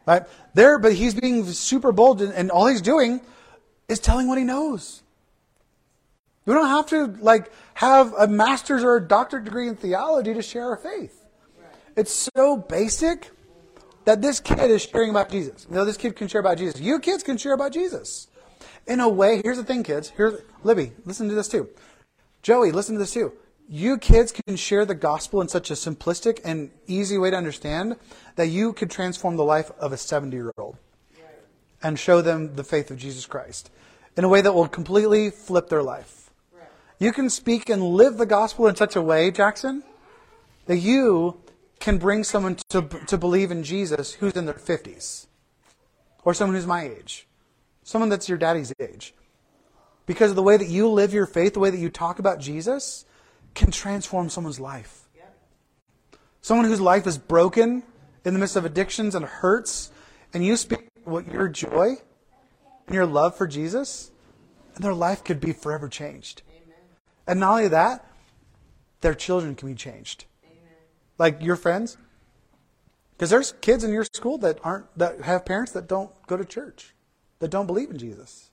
right? 0.05 0.23
There, 0.53 0.79
but 0.79 0.93
he's 0.93 1.13
being 1.13 1.43
super 1.45 1.91
bold, 1.91 2.21
and, 2.21 2.33
and 2.33 2.49
all 2.51 2.67
he's 2.67 2.81
doing 2.81 3.19
is 3.89 3.99
telling 3.99 4.29
what 4.29 4.37
he 4.37 4.45
knows. 4.45 5.03
We 6.45 6.53
don't 6.53 6.67
have 6.67 6.87
to 6.87 7.07
like 7.21 7.51
have 7.77 8.11
a 8.17 8.27
master's 8.27 8.83
or 8.83 8.95
a 8.95 9.07
doctorate 9.07 9.43
degree 9.43 9.67
in 9.67 9.75
theology 9.75 10.33
to 10.33 10.41
share 10.41 10.65
our 10.65 10.77
faith. 10.77 11.23
It's 11.95 12.29
so 12.35 12.57
basic 12.57 13.29
that 14.05 14.19
this 14.19 14.39
kid 14.39 14.71
is 14.71 14.81
sharing 14.81 15.11
about 15.11 15.29
Jesus. 15.29 15.67
You 15.69 15.75
know, 15.75 15.85
this 15.85 15.95
kid 15.95 16.15
can 16.15 16.27
share 16.27 16.41
about 16.41 16.57
Jesus. 16.57 16.81
You 16.81 16.97
kids 16.97 17.21
can 17.21 17.37
share 17.37 17.53
about 17.53 17.73
Jesus. 17.73 18.29
In 18.87 18.99
a 18.99 19.07
way, 19.07 19.41
here's 19.43 19.57
the 19.57 19.63
thing, 19.63 19.83
kids. 19.83 20.09
Here's 20.09 20.41
Libby, 20.63 20.93
listen 21.05 21.29
to 21.29 21.35
this 21.35 21.47
too. 21.47 21.69
Joey, 22.41 22.71
listen 22.71 22.95
to 22.95 22.99
this 22.99 23.13
too. 23.13 23.31
You 23.69 23.99
kids 23.99 24.31
can 24.31 24.55
share 24.55 24.83
the 24.83 24.95
gospel 24.95 25.39
in 25.41 25.47
such 25.47 25.69
a 25.69 25.75
simplistic 25.75 26.39
and 26.43 26.71
easy 26.87 27.19
way 27.19 27.29
to 27.29 27.37
understand 27.37 27.97
that 28.37 28.47
you 28.47 28.73
could 28.73 28.89
transform 28.89 29.35
the 29.35 29.43
life 29.43 29.69
of 29.79 29.93
a 29.93 29.97
70 29.97 30.35
year 30.35 30.51
old 30.57 30.77
and 31.83 31.99
show 31.99 32.23
them 32.23 32.55
the 32.55 32.63
faith 32.63 32.89
of 32.89 32.97
Jesus 32.97 33.27
Christ 33.27 33.69
in 34.15 34.23
a 34.23 34.27
way 34.27 34.41
that 34.41 34.53
will 34.55 34.67
completely 34.67 35.29
flip 35.29 35.69
their 35.69 35.83
life. 35.83 36.26
You 36.99 37.11
can 37.11 37.29
speak 37.29 37.69
and 37.69 37.81
live 37.81 38.17
the 38.17 38.25
gospel 38.25 38.67
in 38.67 38.75
such 38.75 38.95
a 38.95 39.01
way, 39.01 39.29
Jackson, 39.29 39.83
that 40.65 40.77
you 40.77 41.39
can 41.79 41.97
bring 41.99 42.23
someone 42.23 42.57
to, 42.69 42.81
to 42.81 43.17
believe 43.17 43.51
in 43.51 43.63
Jesus 43.63 44.13
who's 44.13 44.33
in 44.33 44.45
their 44.45 44.55
50s 44.55 45.27
or 46.23 46.33
someone 46.33 46.55
who's 46.55 46.65
my 46.65 46.83
age, 46.83 47.27
someone 47.83 48.09
that's 48.09 48.27
your 48.27 48.37
daddy's 48.37 48.73
age. 48.79 49.13
Because 50.07 50.31
of 50.31 50.35
the 50.35 50.43
way 50.43 50.57
that 50.57 50.67
you 50.67 50.89
live 50.89 51.13
your 51.13 51.25
faith, 51.25 51.53
the 51.53 51.59
way 51.59 51.69
that 51.69 51.77
you 51.77 51.89
talk 51.89 52.17
about 52.17 52.39
Jesus, 52.39 53.05
can 53.53 53.71
transform 53.71 54.29
someone's 54.29 54.59
life. 54.59 55.07
Someone 56.41 56.65
whose 56.65 56.81
life 56.81 57.05
is 57.05 57.17
broken 57.17 57.83
in 58.23 58.33
the 58.33 58.39
midst 58.39 58.55
of 58.55 58.65
addictions 58.65 59.15
and 59.15 59.25
hurts, 59.25 59.91
and 60.33 60.45
you 60.45 60.55
speak 60.55 60.89
what 61.03 61.31
your 61.31 61.47
joy 61.47 61.95
and 62.85 62.95
your 62.95 63.05
love 63.05 63.35
for 63.35 63.47
Jesus, 63.47 64.11
and 64.75 64.83
their 64.83 64.93
life 64.93 65.23
could 65.23 65.39
be 65.39 65.51
forever 65.51 65.89
changed. 65.89 66.41
Amen. 67.27 67.33
And 67.33 67.39
not 67.39 67.51
only 67.51 67.67
that, 67.69 68.05
their 69.01 69.13
children 69.13 69.55
can 69.55 69.69
be 69.69 69.75
changed. 69.75 70.25
Like 71.17 71.41
your 71.41 71.55
friends? 71.55 71.97
Because 73.11 73.29
there's 73.29 73.53
kids 73.61 73.83
in 73.83 73.91
your 73.91 74.05
school 74.05 74.37
that 74.39 74.59
aren't 74.63 74.85
that 74.97 75.21
have 75.21 75.45
parents 75.45 75.71
that 75.71 75.87
don't 75.87 76.11
go 76.27 76.37
to 76.37 76.45
church, 76.45 76.93
that 77.39 77.49
don't 77.49 77.65
believe 77.65 77.89
in 77.89 77.97
Jesus. 77.97 78.51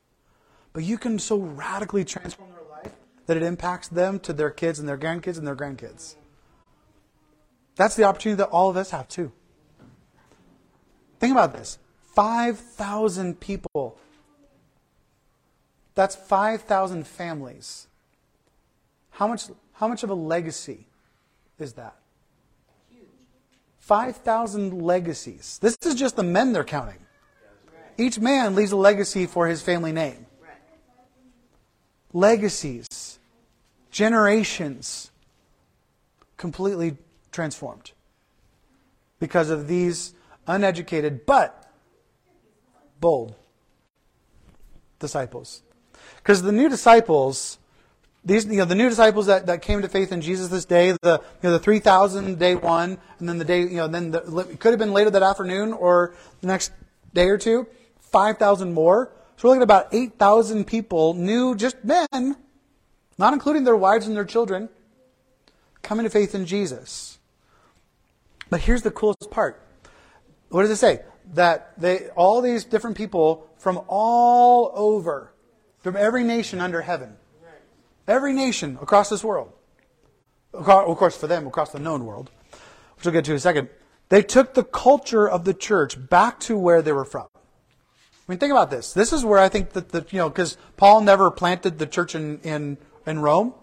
But 0.72 0.84
you 0.84 0.96
can 0.98 1.18
so 1.18 1.36
radically 1.38 2.04
transform 2.04 2.50
their 2.50 2.64
life 2.70 2.92
that 3.26 3.36
it 3.36 3.42
impacts 3.42 3.88
them 3.88 4.18
to 4.20 4.32
their 4.32 4.50
kids 4.50 4.78
and 4.78 4.88
their 4.88 4.98
grandkids 4.98 5.38
and 5.38 5.46
their 5.46 5.54
grandkids. 5.54 6.14
That's 7.76 7.96
the 7.96 8.04
opportunity 8.04 8.38
that 8.38 8.48
all 8.48 8.70
of 8.70 8.76
us 8.76 8.90
have 8.90 9.08
too. 9.08 9.32
Think 11.20 11.32
about 11.32 11.52
this. 11.52 11.78
5,000 12.14 13.40
people. 13.40 13.98
That's 15.94 16.16
5,000 16.16 17.06
families. 17.06 17.88
How 19.14 19.28
much, 19.28 19.44
how 19.75 19.87
much 19.87 20.02
of 20.02 20.11
a 20.11 20.14
legacy 20.14 20.88
is 21.61 21.75
that? 21.75 21.94
5,000 23.78 24.83
legacies. 24.83 25.59
This 25.62 25.76
is 25.85 25.94
just 25.94 26.16
the 26.16 26.25
men 26.25 26.52
they're 26.52 26.64
counting. 26.64 26.99
Each 27.97 28.18
man 28.18 28.56
leaves 28.56 28.73
a 28.73 28.76
legacy 28.76 29.26
for 29.26 29.47
his 29.47 29.62
family 29.62 29.92
name. 29.92 30.26
Legacies, 32.12 33.21
generations, 33.92 35.12
completely 36.37 36.97
transformed 37.30 37.92
because 39.21 39.49
of 39.49 39.68
these 39.68 40.14
uneducated 40.49 41.25
but 41.25 41.73
bold 42.99 43.37
disciples. 44.99 45.62
Because 46.16 46.42
the 46.42 46.52
new 46.52 46.68
disciples 46.68 47.59
these, 48.24 48.46
you 48.46 48.56
know, 48.56 48.64
the 48.64 48.74
new 48.74 48.88
disciples 48.88 49.26
that, 49.26 49.46
that 49.46 49.60
came 49.60 49.82
to 49.82 49.88
faith 49.88 50.10
in 50.10 50.20
Jesus 50.20 50.48
this 50.48 50.64
day, 50.64 50.92
the, 51.02 51.20
you 51.42 51.48
know, 51.48 51.52
the 51.52 51.58
3,000 51.58 52.38
day 52.38 52.54
one, 52.54 52.98
and 53.18 53.28
then 53.28 53.38
the 53.38 53.44
day, 53.44 53.60
you 53.60 53.76
know, 53.76 53.86
then 53.86 54.12
the, 54.12 54.38
it 54.50 54.60
could 54.60 54.70
have 54.70 54.78
been 54.78 54.92
later 54.92 55.10
that 55.10 55.22
afternoon 55.22 55.72
or 55.72 56.14
the 56.40 56.46
next 56.46 56.72
day 57.12 57.28
or 57.28 57.36
two, 57.36 57.66
5,000 58.00 58.72
more. 58.72 59.12
So 59.36 59.48
we're 59.48 59.50
looking 59.50 59.62
at 59.62 59.64
about 59.64 59.88
8,000 59.92 60.66
people, 60.66 61.14
new, 61.14 61.54
just 61.54 61.76
men, 61.84 62.36
not 63.18 63.32
including 63.32 63.64
their 63.64 63.76
wives 63.76 64.06
and 64.06 64.16
their 64.16 64.24
children, 64.24 64.70
coming 65.82 66.04
to 66.04 66.10
faith 66.10 66.34
in 66.34 66.46
Jesus. 66.46 67.18
But 68.48 68.60
here's 68.60 68.82
the 68.82 68.90
coolest 68.90 69.30
part. 69.30 69.60
What 70.48 70.62
does 70.62 70.70
it 70.70 70.76
say? 70.76 71.02
That 71.34 71.72
they, 71.78 72.08
all 72.10 72.40
these 72.40 72.64
different 72.64 72.96
people 72.96 73.50
from 73.58 73.82
all 73.86 74.72
over, 74.74 75.32
from 75.80 75.96
every 75.96 76.24
nation 76.24 76.60
under 76.60 76.80
heaven, 76.80 77.16
Every 78.06 78.32
nation 78.32 78.78
across 78.80 79.08
this 79.08 79.25
world. 79.25 79.52
Of 80.52 80.64
course, 80.64 81.16
for 81.16 81.26
them, 81.26 81.46
across 81.46 81.73
the 81.73 81.78
known 81.78 82.04
world, 82.04 82.30
which 82.96 83.04
we'll 83.04 83.12
get 83.12 83.25
to 83.25 83.32
in 83.32 83.37
a 83.37 83.40
second. 83.40 83.68
They 84.08 84.23
took 84.23 84.54
the 84.54 84.62
culture 84.62 85.28
of 85.28 85.44
the 85.44 85.54
church 85.54 86.08
back 86.08 86.38
to 86.40 86.56
where 86.56 86.82
they 86.82 86.92
were 86.92 87.04
from. 87.04 87.26
I 87.34 88.32
mean, 88.32 88.38
think 88.38 88.52
about 88.52 88.70
this. 88.70 88.92
This 88.92 89.12
is 89.12 89.25
where 89.25 89.38
I 89.38 89.49
think 89.49 89.70
that 89.70 89.90
the, 89.90 90.06
you 90.11 90.18
know, 90.18 90.28
because 90.28 90.56
Paul 90.76 91.00
never 91.00 91.30
planted 91.30 91.78
the 91.78 91.87
church 91.87 92.14
in, 92.14 92.38
in, 92.40 92.78
in 93.06 93.18
Rome. 93.18 93.54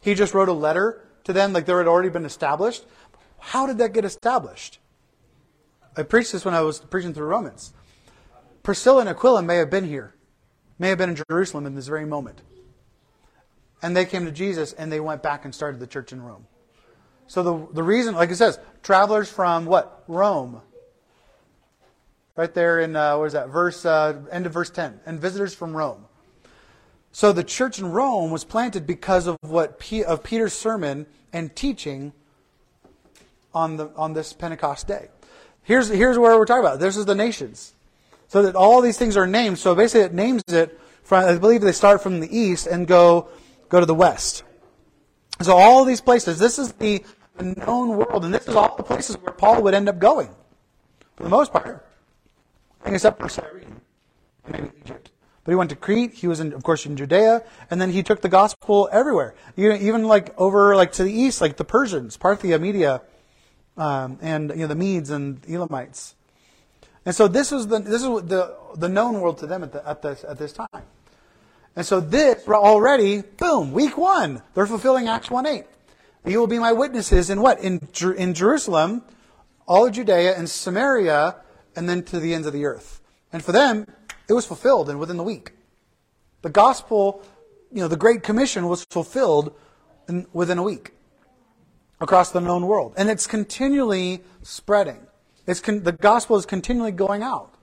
He 0.00 0.14
just 0.14 0.34
wrote 0.34 0.48
a 0.48 0.52
letter 0.52 1.08
to 1.24 1.32
them 1.32 1.52
like 1.52 1.66
they 1.66 1.72
had 1.72 1.88
already 1.88 2.08
been 2.08 2.24
established. 2.24 2.84
How 3.38 3.66
did 3.66 3.78
that 3.78 3.92
get 3.92 4.04
established? 4.04 4.78
I 5.96 6.02
preached 6.02 6.32
this 6.32 6.44
when 6.44 6.54
I 6.54 6.60
was 6.60 6.78
preaching 6.78 7.14
through 7.14 7.26
Romans. 7.26 7.72
Priscilla 8.62 9.00
and 9.00 9.08
Aquila 9.08 9.42
may 9.42 9.56
have 9.56 9.70
been 9.70 9.84
here, 9.84 10.14
may 10.78 10.88
have 10.88 10.98
been 10.98 11.10
in 11.10 11.22
Jerusalem 11.28 11.66
in 11.66 11.74
this 11.74 11.86
very 11.86 12.04
moment. 12.04 12.42
And 13.82 13.96
they 13.96 14.04
came 14.04 14.24
to 14.24 14.32
Jesus 14.32 14.72
and 14.72 14.90
they 14.90 15.00
went 15.00 15.22
back 15.22 15.44
and 15.44 15.54
started 15.54 15.80
the 15.80 15.86
church 15.86 16.12
in 16.12 16.22
Rome. 16.22 16.46
So 17.26 17.42
the, 17.42 17.74
the 17.74 17.82
reason, 17.82 18.14
like 18.14 18.30
it 18.30 18.36
says, 18.36 18.58
travelers 18.82 19.30
from 19.30 19.66
what? 19.66 20.04
Rome. 20.08 20.62
Right 22.36 22.52
there 22.52 22.80
in, 22.80 22.94
uh, 22.94 23.18
what 23.18 23.24
is 23.24 23.32
that? 23.32 23.48
Verse, 23.48 23.84
uh, 23.84 24.20
end 24.30 24.46
of 24.46 24.52
verse 24.52 24.70
10. 24.70 25.00
And 25.06 25.20
visitors 25.20 25.54
from 25.54 25.76
Rome. 25.76 26.04
So 27.12 27.32
the 27.32 27.44
church 27.44 27.78
in 27.78 27.90
Rome 27.90 28.30
was 28.30 28.44
planted 28.44 28.86
because 28.86 29.26
of 29.26 29.38
what 29.40 29.78
P, 29.78 30.04
of 30.04 30.22
Peter's 30.22 30.52
sermon 30.52 31.06
and 31.32 31.54
teaching 31.56 32.12
on 33.54 33.78
the 33.78 33.90
on 33.96 34.12
this 34.12 34.34
Pentecost 34.34 34.86
day. 34.86 35.08
Here's 35.62 35.88
here's 35.88 36.18
where 36.18 36.36
we're 36.36 36.44
talking 36.44 36.64
about. 36.64 36.78
This 36.78 36.96
is 36.96 37.06
the 37.06 37.14
nations. 37.14 37.72
So 38.28 38.42
that 38.42 38.54
all 38.54 38.82
these 38.82 38.98
things 38.98 39.16
are 39.16 39.26
named. 39.26 39.58
So 39.58 39.74
basically 39.74 40.02
it 40.02 40.12
names 40.12 40.42
it 40.48 40.78
from 41.02 41.24
I 41.24 41.38
believe 41.38 41.62
they 41.62 41.72
start 41.72 42.02
from 42.02 42.20
the 42.20 42.38
east 42.38 42.66
and 42.66 42.86
go 42.86 43.28
go 43.68 43.80
to 43.80 43.86
the 43.86 43.94
west. 43.94 44.42
So 45.42 45.56
all 45.56 45.84
these 45.84 46.00
places, 46.00 46.38
this 46.38 46.58
is 46.58 46.72
the 46.72 47.04
known 47.40 47.96
world, 47.96 48.24
and 48.24 48.32
this 48.32 48.48
is 48.48 48.54
all 48.54 48.76
the 48.76 48.82
places 48.82 49.16
where 49.18 49.32
Paul 49.32 49.62
would 49.62 49.74
end 49.74 49.88
up 49.88 49.98
going, 49.98 50.30
for 51.16 51.24
the 51.24 51.28
most 51.28 51.52
part, 51.52 51.86
except 52.84 53.20
for 53.20 53.28
Cyrene, 53.28 53.80
maybe 54.48 54.70
Egypt. 54.80 55.10
But 55.44 55.52
he 55.52 55.56
went 55.56 55.70
to 55.70 55.76
Crete. 55.76 56.12
He 56.12 56.26
was, 56.26 56.40
in, 56.40 56.52
of 56.52 56.64
course, 56.64 56.86
in 56.86 56.96
Judea, 56.96 57.44
and 57.70 57.80
then 57.80 57.92
he 57.92 58.02
took 58.02 58.20
the 58.20 58.28
gospel 58.28 58.88
everywhere, 58.90 59.34
even, 59.56 60.04
like 60.04 60.34
over 60.38 60.74
like 60.74 60.92
to 60.92 61.04
the 61.04 61.12
east, 61.12 61.40
like 61.40 61.56
the 61.56 61.64
Persians, 61.64 62.16
Parthia, 62.16 62.60
Media, 62.60 63.02
um, 63.76 64.18
and 64.22 64.50
you 64.50 64.62
know 64.62 64.66
the 64.66 64.74
Medes 64.74 65.10
and 65.10 65.40
Elamites. 65.48 66.14
And 67.04 67.14
so 67.14 67.28
this 67.28 67.52
is 67.52 67.68
the 67.68 67.78
this 67.78 68.02
is 68.02 68.08
the 68.08 68.56
the 68.74 68.88
known 68.88 69.20
world 69.20 69.38
to 69.38 69.46
them 69.46 69.62
at 69.62 69.72
the, 69.72 69.88
at 69.88 70.02
this 70.02 70.24
at 70.24 70.38
this 70.38 70.52
time. 70.52 70.82
And 71.76 71.84
so 71.84 72.00
this 72.00 72.48
already, 72.48 73.20
boom, 73.20 73.72
week 73.72 73.98
one, 73.98 74.42
they're 74.54 74.66
fulfilling 74.66 75.08
Acts 75.08 75.28
1.8. 75.28 75.66
You 76.24 76.40
will 76.40 76.46
be 76.46 76.58
my 76.58 76.72
witnesses 76.72 77.28
in 77.28 77.40
what? 77.42 77.60
In, 77.60 77.86
in 78.16 78.34
Jerusalem, 78.34 79.02
all 79.68 79.86
of 79.86 79.92
Judea 79.92 80.36
and 80.36 80.48
Samaria, 80.48 81.36
and 81.76 81.88
then 81.88 82.02
to 82.04 82.18
the 82.18 82.34
ends 82.34 82.46
of 82.46 82.54
the 82.54 82.64
earth. 82.64 83.00
And 83.32 83.44
for 83.44 83.52
them, 83.52 83.86
it 84.26 84.32
was 84.32 84.46
fulfilled 84.46 84.88
and 84.88 84.98
within 84.98 85.18
the 85.18 85.22
week. 85.22 85.52
The 86.42 86.48
gospel, 86.50 87.22
you 87.70 87.80
know, 87.80 87.88
the 87.88 87.96
Great 87.96 88.22
Commission 88.22 88.66
was 88.66 88.84
fulfilled 88.84 89.54
in, 90.08 90.26
within 90.32 90.58
a 90.58 90.62
week 90.62 90.92
across 92.00 92.30
the 92.30 92.40
known 92.40 92.66
world. 92.66 92.94
And 92.96 93.10
it's 93.10 93.26
continually 93.26 94.22
spreading. 94.42 95.06
It's 95.46 95.60
con- 95.60 95.82
the 95.82 95.92
gospel 95.92 96.36
is 96.36 96.46
continually 96.46 96.92
going 96.92 97.22
out. 97.22 97.54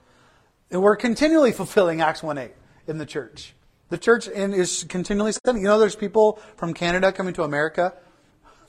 And 0.70 0.82
we're 0.82 0.96
continually 0.96 1.52
fulfilling 1.60 2.00
Acts 2.00 2.20
1.8 2.20 2.52
in 2.86 2.98
the 2.98 3.06
church. 3.06 3.54
The 3.94 3.98
church 3.98 4.26
is 4.26 4.84
continually 4.88 5.30
sending. 5.46 5.62
You 5.62 5.68
know, 5.68 5.78
there's 5.78 5.94
people 5.94 6.40
from 6.56 6.74
Canada 6.74 7.12
coming 7.12 7.32
to 7.34 7.44
America 7.44 7.94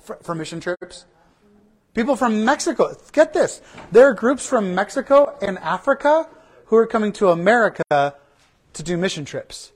for, 0.03 0.17
for 0.17 0.35
mission 0.35 0.59
trips. 0.59 1.05
People 1.95 2.15
from 2.15 2.45
Mexico. 2.45 2.95
Get 3.11 3.33
this. 3.33 3.59
There 3.91 4.07
are 4.07 4.13
groups 4.13 4.45
from 4.45 4.75
Mexico 4.75 5.35
and 5.41 5.57
Africa 5.57 6.29
who 6.65 6.75
are 6.75 6.85
coming 6.85 7.11
to 7.13 7.29
America 7.29 7.81
to 7.89 8.83
do 8.83 8.97
mission 8.97 9.25
trips. 9.25 9.71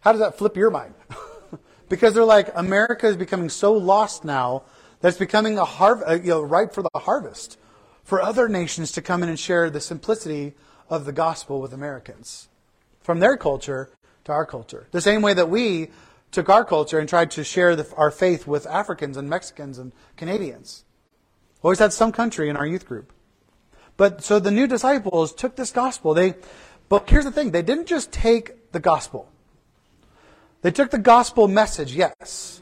How 0.00 0.12
does 0.12 0.20
that 0.20 0.36
flip 0.36 0.54
your 0.54 0.70
mind? 0.70 0.92
because 1.88 2.12
they're 2.12 2.22
like, 2.22 2.50
America 2.54 3.06
is 3.06 3.16
becoming 3.16 3.48
so 3.48 3.72
lost 3.72 4.26
now 4.26 4.64
that 5.00 5.08
it's 5.08 5.16
becoming 5.16 5.56
a 5.56 5.64
harv- 5.64 6.02
uh, 6.06 6.16
you 6.16 6.28
know, 6.28 6.42
ripe 6.42 6.74
for 6.74 6.82
the 6.82 6.90
harvest 6.94 7.56
for 8.04 8.20
other 8.20 8.46
nations 8.46 8.92
to 8.92 9.00
come 9.00 9.22
in 9.22 9.30
and 9.30 9.40
share 9.40 9.70
the 9.70 9.80
simplicity 9.80 10.52
of 10.90 11.06
the 11.06 11.12
gospel 11.12 11.62
with 11.62 11.72
Americans. 11.72 12.50
From 13.06 13.20
their 13.20 13.36
culture 13.36 13.88
to 14.24 14.32
our 14.32 14.44
culture. 14.44 14.88
The 14.90 15.00
same 15.00 15.22
way 15.22 15.32
that 15.32 15.48
we 15.48 15.90
took 16.32 16.48
our 16.48 16.64
culture 16.64 16.98
and 16.98 17.08
tried 17.08 17.30
to 17.30 17.44
share 17.44 17.76
the, 17.76 17.86
our 17.94 18.10
faith 18.10 18.48
with 18.48 18.66
Africans 18.66 19.16
and 19.16 19.30
Mexicans 19.30 19.78
and 19.78 19.92
Canadians. 20.16 20.84
Always 21.62 21.78
had 21.78 21.92
some 21.92 22.10
country 22.10 22.48
in 22.48 22.56
our 22.56 22.66
youth 22.66 22.84
group. 22.84 23.12
But 23.96 24.24
so 24.24 24.40
the 24.40 24.50
new 24.50 24.66
disciples 24.66 25.32
took 25.32 25.54
this 25.54 25.70
gospel. 25.70 26.14
They, 26.14 26.34
but 26.88 27.08
here's 27.08 27.24
the 27.24 27.30
thing: 27.30 27.52
they 27.52 27.62
didn't 27.62 27.86
just 27.86 28.10
take 28.10 28.72
the 28.72 28.80
gospel. 28.80 29.30
They 30.62 30.72
took 30.72 30.90
the 30.90 30.98
gospel 30.98 31.46
message, 31.46 31.94
yes, 31.94 32.60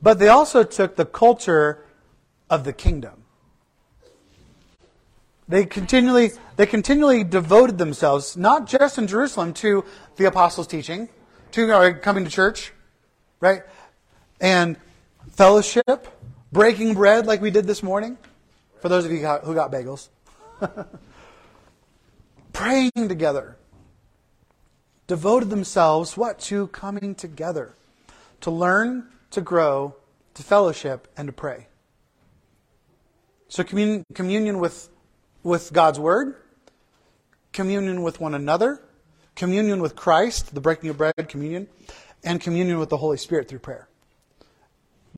but 0.00 0.18
they 0.18 0.28
also 0.28 0.64
took 0.64 0.96
the 0.96 1.04
culture 1.04 1.84
of 2.48 2.64
the 2.64 2.72
kingdom. 2.72 3.25
They 5.48 5.64
continually, 5.64 6.32
they 6.56 6.66
continually 6.66 7.22
devoted 7.22 7.78
themselves, 7.78 8.36
not 8.36 8.66
just 8.66 8.98
in 8.98 9.06
Jerusalem, 9.06 9.52
to 9.54 9.84
the 10.16 10.24
apostles' 10.24 10.66
teaching, 10.66 11.08
to 11.52 11.72
uh, 11.72 11.92
coming 11.98 12.24
to 12.24 12.30
church, 12.30 12.72
right? 13.38 13.62
And 14.40 14.76
fellowship, 15.30 16.08
breaking 16.50 16.94
bread 16.94 17.26
like 17.26 17.40
we 17.40 17.50
did 17.50 17.66
this 17.66 17.82
morning, 17.82 18.18
for 18.80 18.88
those 18.88 19.04
of 19.04 19.12
you 19.12 19.18
who 19.18 19.54
got 19.54 19.70
bagels. 19.70 20.08
Praying 22.52 22.90
together. 22.94 23.56
Devoted 25.06 25.50
themselves, 25.50 26.16
what? 26.16 26.40
To 26.40 26.66
coming 26.68 27.14
together. 27.14 27.74
To 28.40 28.50
learn, 28.50 29.06
to 29.30 29.40
grow, 29.40 29.94
to 30.34 30.42
fellowship, 30.42 31.06
and 31.16 31.28
to 31.28 31.32
pray. 31.32 31.68
So 33.48 33.62
commun- 33.62 34.04
communion 34.14 34.58
with 34.58 34.88
with 35.46 35.72
God's 35.72 36.00
Word, 36.00 36.34
communion 37.52 38.02
with 38.02 38.20
one 38.20 38.34
another, 38.34 38.82
communion 39.36 39.80
with 39.80 39.94
Christ, 39.94 40.52
the 40.52 40.60
breaking 40.60 40.90
of 40.90 40.98
bread, 40.98 41.14
communion, 41.28 41.68
and 42.24 42.40
communion 42.40 42.80
with 42.80 42.88
the 42.88 42.96
Holy 42.96 43.16
Spirit 43.16 43.46
through 43.46 43.60
prayer. 43.60 43.88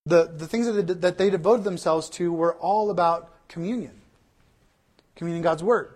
The, 0.04 0.26
the 0.26 0.46
things 0.46 0.66
that 0.66 0.86
they, 0.86 0.92
that 0.92 1.16
they 1.16 1.30
devoted 1.30 1.64
themselves 1.64 2.10
to 2.10 2.30
were 2.30 2.54
all 2.56 2.90
about 2.90 3.48
communion. 3.48 4.02
Communion 5.16 5.42
God's 5.42 5.62
Word, 5.62 5.94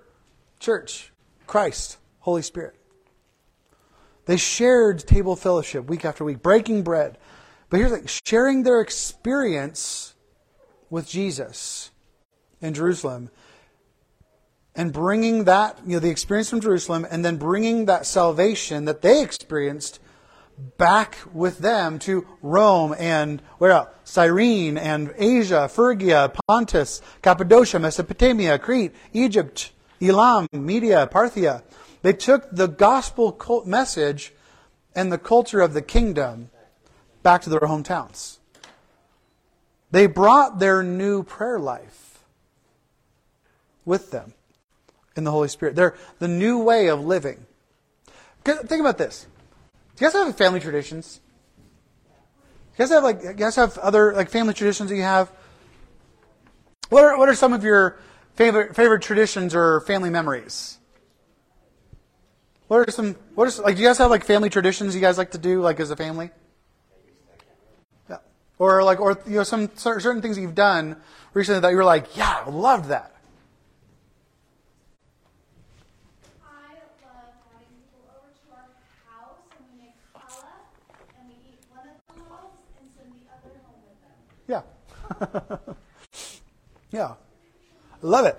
church, 0.58 1.12
Christ, 1.46 1.98
Holy 2.20 2.40
Spirit. 2.40 2.74
They 4.24 4.38
shared 4.38 5.00
table 5.00 5.36
fellowship 5.36 5.90
week 5.90 6.06
after 6.06 6.24
week, 6.24 6.40
breaking 6.40 6.84
bread. 6.84 7.18
But 7.68 7.80
here's 7.80 7.92
like 7.92 8.08
sharing 8.24 8.62
their 8.62 8.80
experience 8.80 10.14
with 10.88 11.06
Jesus 11.06 11.90
in 12.62 12.72
Jerusalem 12.72 13.28
and 14.74 14.92
bringing 14.92 15.44
that, 15.44 15.78
you 15.86 15.94
know, 15.94 15.98
the 15.98 16.10
experience 16.10 16.50
from 16.50 16.60
Jerusalem, 16.60 17.06
and 17.10 17.24
then 17.24 17.36
bringing 17.36 17.86
that 17.86 18.06
salvation 18.06 18.86
that 18.86 19.02
they 19.02 19.22
experienced 19.22 20.00
back 20.78 21.18
with 21.32 21.58
them 21.58 21.98
to 21.98 22.26
Rome 22.40 22.94
and 22.98 23.42
where 23.58 23.72
else? 23.72 23.88
Cyrene 24.04 24.78
and 24.78 25.12
Asia, 25.16 25.68
Phrygia, 25.68 26.32
Pontus, 26.46 27.00
Cappadocia, 27.22 27.78
Mesopotamia, 27.78 28.58
Crete, 28.58 28.92
Egypt, 29.12 29.72
Elam, 30.00 30.46
Media, 30.52 31.08
Parthia. 31.12 31.62
They 32.02 32.12
took 32.12 32.48
the 32.50 32.68
gospel 32.68 33.62
message 33.66 34.32
and 34.94 35.12
the 35.12 35.18
culture 35.18 35.60
of 35.60 35.74
the 35.74 35.82
kingdom 35.82 36.50
back 37.22 37.42
to 37.42 37.50
their 37.50 37.60
hometowns. 37.60 38.38
They 39.90 40.06
brought 40.06 40.58
their 40.58 40.82
new 40.82 41.22
prayer 41.22 41.58
life 41.58 42.24
with 43.84 44.10
them 44.10 44.34
in 45.16 45.24
the 45.24 45.30
Holy 45.30 45.48
Spirit. 45.48 45.76
They're 45.76 45.94
the 46.18 46.28
new 46.28 46.62
way 46.62 46.88
of 46.88 47.04
living. 47.04 47.46
Think 48.44 48.80
about 48.80 48.98
this. 48.98 49.26
Do 49.96 50.04
you 50.04 50.10
guys 50.10 50.14
have 50.14 50.36
family 50.36 50.60
traditions? 50.60 51.20
You 52.72 52.78
guys 52.78 52.90
have 52.90 53.04
like 53.04 53.22
you 53.22 53.34
guys 53.34 53.56
have 53.56 53.76
other 53.78 54.14
like 54.14 54.30
family 54.30 54.54
traditions 54.54 54.90
that 54.90 54.96
you 54.96 55.02
have? 55.02 55.30
What 56.88 57.04
are 57.04 57.18
what 57.18 57.28
are 57.28 57.34
some 57.34 57.52
of 57.52 57.62
your 57.62 57.98
favorite 58.34 58.74
favorite 58.74 59.02
traditions 59.02 59.54
or 59.54 59.80
family 59.82 60.10
memories? 60.10 60.78
What 62.68 62.88
are 62.88 62.90
some 62.90 63.14
what 63.34 63.46
is 63.48 63.58
like 63.58 63.76
do 63.76 63.82
you 63.82 63.88
guys 63.88 63.98
have 63.98 64.10
like 64.10 64.24
family 64.24 64.48
traditions 64.48 64.94
you 64.94 65.00
guys 65.00 65.18
like 65.18 65.32
to 65.32 65.38
do 65.38 65.60
like 65.60 65.78
as 65.78 65.90
a 65.90 65.96
family? 65.96 66.30
Yeah. 68.08 68.16
Or 68.58 68.82
like 68.82 68.98
or 68.98 69.18
you 69.26 69.36
know 69.36 69.42
some 69.42 69.70
certain 69.74 70.22
things 70.22 70.36
that 70.36 70.42
you've 70.42 70.54
done 70.54 70.96
recently 71.34 71.60
that 71.60 71.70
you 71.70 71.76
were 71.76 71.84
like, 71.84 72.16
yeah, 72.16 72.42
I 72.46 72.50
loved 72.50 72.88
that. 72.88 73.11
Yeah. 86.92 87.14
I 88.02 88.06
love 88.06 88.26
it. 88.26 88.36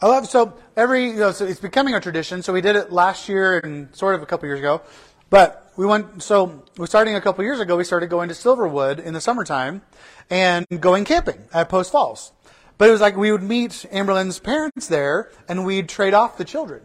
I 0.00 0.06
love 0.06 0.28
so 0.28 0.54
every 0.76 1.06
you 1.06 1.16
know 1.16 1.32
so 1.32 1.44
it's 1.44 1.60
becoming 1.60 1.94
a 1.94 2.00
tradition. 2.00 2.42
So 2.42 2.52
we 2.52 2.60
did 2.60 2.76
it 2.76 2.92
last 2.92 3.28
year 3.28 3.58
and 3.58 3.94
sort 3.94 4.14
of 4.14 4.22
a 4.22 4.26
couple 4.26 4.46
years 4.46 4.60
ago, 4.60 4.82
but 5.30 5.72
we 5.76 5.84
went 5.84 6.22
so 6.22 6.62
we're 6.76 6.86
starting 6.86 7.16
a 7.16 7.20
couple 7.20 7.42
years 7.42 7.58
ago. 7.58 7.76
We 7.76 7.84
started 7.84 8.08
going 8.08 8.28
to 8.28 8.34
Silverwood 8.34 9.04
in 9.04 9.14
the 9.14 9.20
summertime 9.20 9.82
and 10.30 10.66
going 10.80 11.04
camping 11.04 11.42
at 11.52 11.68
Post 11.68 11.90
Falls. 11.90 12.32
But 12.78 12.88
it 12.88 12.92
was 12.92 13.00
like 13.00 13.16
we 13.16 13.32
would 13.32 13.42
meet 13.42 13.70
Amberlynn's 13.92 14.38
parents 14.38 14.86
there 14.88 15.30
and 15.48 15.64
we'd 15.64 15.88
trade 15.88 16.14
off 16.14 16.36
the 16.36 16.44
children. 16.44 16.82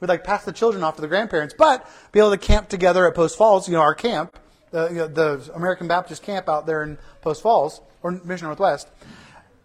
We'd 0.00 0.08
like 0.08 0.24
pass 0.24 0.44
the 0.44 0.52
children 0.52 0.82
off 0.84 0.96
to 0.96 1.00
the 1.00 1.08
grandparents, 1.08 1.54
but 1.56 1.88
be 2.10 2.18
able 2.18 2.32
to 2.32 2.38
camp 2.38 2.68
together 2.68 3.06
at 3.06 3.14
Post 3.14 3.38
Falls, 3.38 3.68
you 3.68 3.74
know, 3.74 3.80
our 3.80 3.94
camp, 3.94 4.36
the, 4.72 4.88
you 4.88 4.96
know, 4.96 5.06
the 5.06 5.50
American 5.54 5.86
Baptist 5.86 6.22
camp 6.22 6.48
out 6.48 6.66
there 6.66 6.82
in 6.82 6.98
Post 7.20 7.42
Falls 7.42 7.80
or 8.02 8.10
Mission 8.10 8.46
Northwest. 8.46 8.88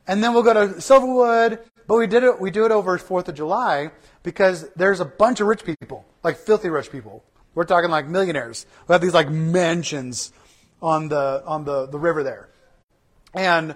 And 0.07 0.23
then 0.23 0.33
we'll 0.33 0.43
go 0.43 0.53
to 0.53 0.75
Silverwood, 0.75 1.59
but 1.87 1.97
we 1.97 2.07
did 2.07 2.23
it. 2.23 2.39
We 2.39 2.51
do 2.51 2.65
it 2.65 2.71
over 2.71 2.97
Fourth 2.97 3.27
of 3.27 3.35
July 3.35 3.91
because 4.23 4.69
there's 4.75 4.99
a 4.99 5.05
bunch 5.05 5.41
of 5.41 5.47
rich 5.47 5.63
people, 5.65 6.05
like 6.23 6.37
filthy 6.37 6.69
rich 6.69 6.91
people. 6.91 7.23
We're 7.55 7.65
talking 7.65 7.89
like 7.89 8.07
millionaires 8.07 8.65
who 8.85 8.93
have 8.93 9.01
these 9.01 9.13
like 9.13 9.29
mansions 9.29 10.31
on 10.81 11.09
the 11.09 11.43
on 11.45 11.65
the, 11.65 11.87
the 11.87 11.97
river 11.97 12.23
there, 12.23 12.49
and 13.33 13.75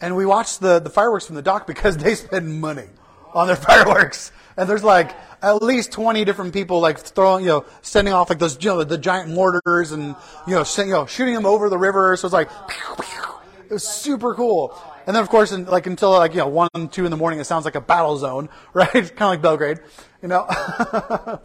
and 0.00 0.16
we 0.16 0.24
watch 0.24 0.58
the 0.58 0.78
the 0.78 0.90
fireworks 0.90 1.26
from 1.26 1.36
the 1.36 1.42
dock 1.42 1.66
because 1.66 1.96
they 1.98 2.14
spend 2.14 2.60
money 2.60 2.88
on 3.34 3.46
their 3.46 3.56
fireworks. 3.68 4.32
And 4.56 4.68
there's 4.68 4.84
like 4.84 5.14
at 5.42 5.62
least 5.62 5.92
20 5.92 6.24
different 6.24 6.52
people 6.52 6.80
like 6.80 6.98
throwing, 6.98 7.44
you 7.44 7.50
know, 7.50 7.64
sending 7.82 8.12
off 8.12 8.28
like 8.28 8.38
those, 8.38 8.62
you 8.62 8.70
know, 8.70 8.84
the 8.84 8.98
giant 8.98 9.30
mortars 9.30 9.92
and, 9.92 10.14
you 10.46 10.54
know, 10.54 10.64
send, 10.64 10.88
you 10.88 10.94
know 10.94 11.06
shooting 11.06 11.34
them 11.34 11.46
over 11.46 11.68
the 11.68 11.78
river. 11.78 12.16
So 12.16 12.26
it's 12.26 12.32
like, 12.32 12.50
pew, 12.68 12.94
pew. 12.96 13.22
it 13.68 13.72
was 13.72 13.86
super 13.86 14.34
cool. 14.34 14.80
And 15.06 15.16
then 15.16 15.22
of 15.22 15.28
course, 15.28 15.52
in, 15.52 15.64
like 15.64 15.86
until 15.86 16.10
like, 16.10 16.32
you 16.32 16.38
know, 16.38 16.48
one, 16.48 16.88
two 16.90 17.04
in 17.04 17.10
the 17.10 17.16
morning, 17.16 17.40
it 17.40 17.44
sounds 17.44 17.64
like 17.64 17.74
a 17.74 17.80
battle 17.80 18.16
zone, 18.16 18.48
right? 18.74 18.92
kind 18.92 19.10
of 19.10 19.20
like 19.20 19.42
Belgrade, 19.42 19.78
you 20.22 20.28
know, 20.28 20.46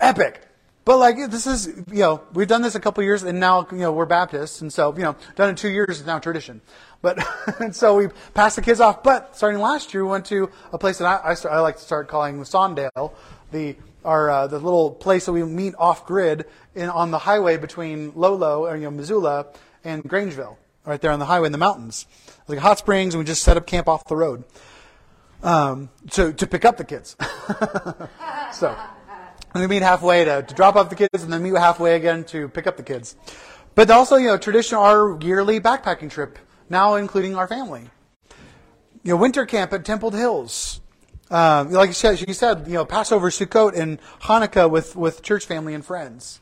epic. 0.00 0.40
But 0.84 0.98
like 0.98 1.16
this 1.30 1.46
is, 1.46 1.66
you 1.90 2.00
know, 2.00 2.22
we've 2.34 2.46
done 2.46 2.60
this 2.60 2.74
a 2.74 2.80
couple 2.80 3.02
years, 3.02 3.22
and 3.22 3.40
now 3.40 3.66
you 3.72 3.78
know 3.78 3.92
we're 3.92 4.04
Baptists, 4.04 4.60
and 4.60 4.70
so 4.70 4.94
you 4.94 5.02
know, 5.02 5.16
done 5.34 5.48
in 5.48 5.56
two 5.56 5.70
years 5.70 6.00
is 6.00 6.06
now 6.06 6.18
tradition. 6.18 6.60
But 7.00 7.24
and 7.60 7.74
so 7.74 7.96
we 7.96 8.08
passed 8.34 8.56
the 8.56 8.62
kids 8.62 8.80
off. 8.80 9.02
But 9.02 9.34
starting 9.34 9.60
last 9.60 9.94
year, 9.94 10.04
we 10.04 10.10
went 10.10 10.26
to 10.26 10.50
a 10.72 10.78
place 10.78 10.98
that 10.98 11.06
I, 11.06 11.30
I, 11.30 11.34
start, 11.34 11.54
I 11.54 11.60
like 11.60 11.76
to 11.76 11.82
start 11.82 12.08
calling 12.08 12.38
the 12.38 12.44
Sondale, 12.44 13.12
the 13.50 13.76
our 14.04 14.28
uh, 14.28 14.46
the 14.46 14.58
little 14.58 14.90
place 14.90 15.24
that 15.24 15.32
we 15.32 15.42
meet 15.42 15.74
off 15.78 16.04
grid 16.04 16.44
in 16.74 16.90
on 16.90 17.10
the 17.10 17.18
highway 17.18 17.56
between 17.56 18.12
Lolo 18.14 18.66
or 18.66 18.76
you 18.76 18.82
know 18.82 18.90
Missoula 18.90 19.46
and 19.84 20.04
Grangeville, 20.04 20.56
right 20.84 21.00
there 21.00 21.12
on 21.12 21.18
the 21.18 21.26
highway 21.26 21.46
in 21.46 21.52
the 21.52 21.58
mountains. 21.58 22.06
Like 22.46 22.58
hot 22.58 22.78
springs, 22.78 23.14
and 23.14 23.20
we 23.20 23.24
just 23.24 23.42
set 23.42 23.56
up 23.56 23.66
camp 23.66 23.88
off 23.88 24.06
the 24.06 24.16
road 24.16 24.44
um, 25.42 25.88
to 26.10 26.34
to 26.34 26.46
pick 26.46 26.66
up 26.66 26.76
the 26.76 26.84
kids. 26.84 27.16
so. 28.52 28.76
And 29.54 29.62
we 29.62 29.68
meet 29.68 29.82
halfway 29.82 30.24
to, 30.24 30.42
to 30.42 30.54
drop 30.54 30.76
off 30.76 30.90
the 30.90 30.96
kids 30.96 31.22
and 31.22 31.32
then 31.32 31.42
meet 31.42 31.56
halfway 31.56 31.94
again 31.94 32.24
to 32.24 32.48
pick 32.48 32.66
up 32.66 32.76
the 32.76 32.82
kids. 32.82 33.16
But 33.74 33.90
also, 33.90 34.16
you 34.16 34.26
know, 34.26 34.36
tradition, 34.36 34.76
our 34.76 35.18
yearly 35.20 35.60
backpacking 35.60 36.10
trip 36.10 36.38
now 36.68 36.94
including 36.94 37.36
our 37.36 37.46
family. 37.46 37.90
You 39.02 39.12
know, 39.12 39.16
winter 39.16 39.46
camp 39.46 39.72
at 39.72 39.84
Temple 39.84 40.10
Hills. 40.10 40.80
Um, 41.30 41.70
like 41.72 41.88
you 41.88 41.94
said, 41.94 42.18
she 42.18 42.32
said, 42.32 42.66
you 42.66 42.74
know, 42.74 42.84
Passover, 42.84 43.30
Sukkot, 43.30 43.76
and 43.76 44.00
Hanukkah 44.22 44.70
with, 44.70 44.96
with 44.96 45.22
church 45.22 45.46
family 45.46 45.74
and 45.74 45.84
friends. 45.84 46.40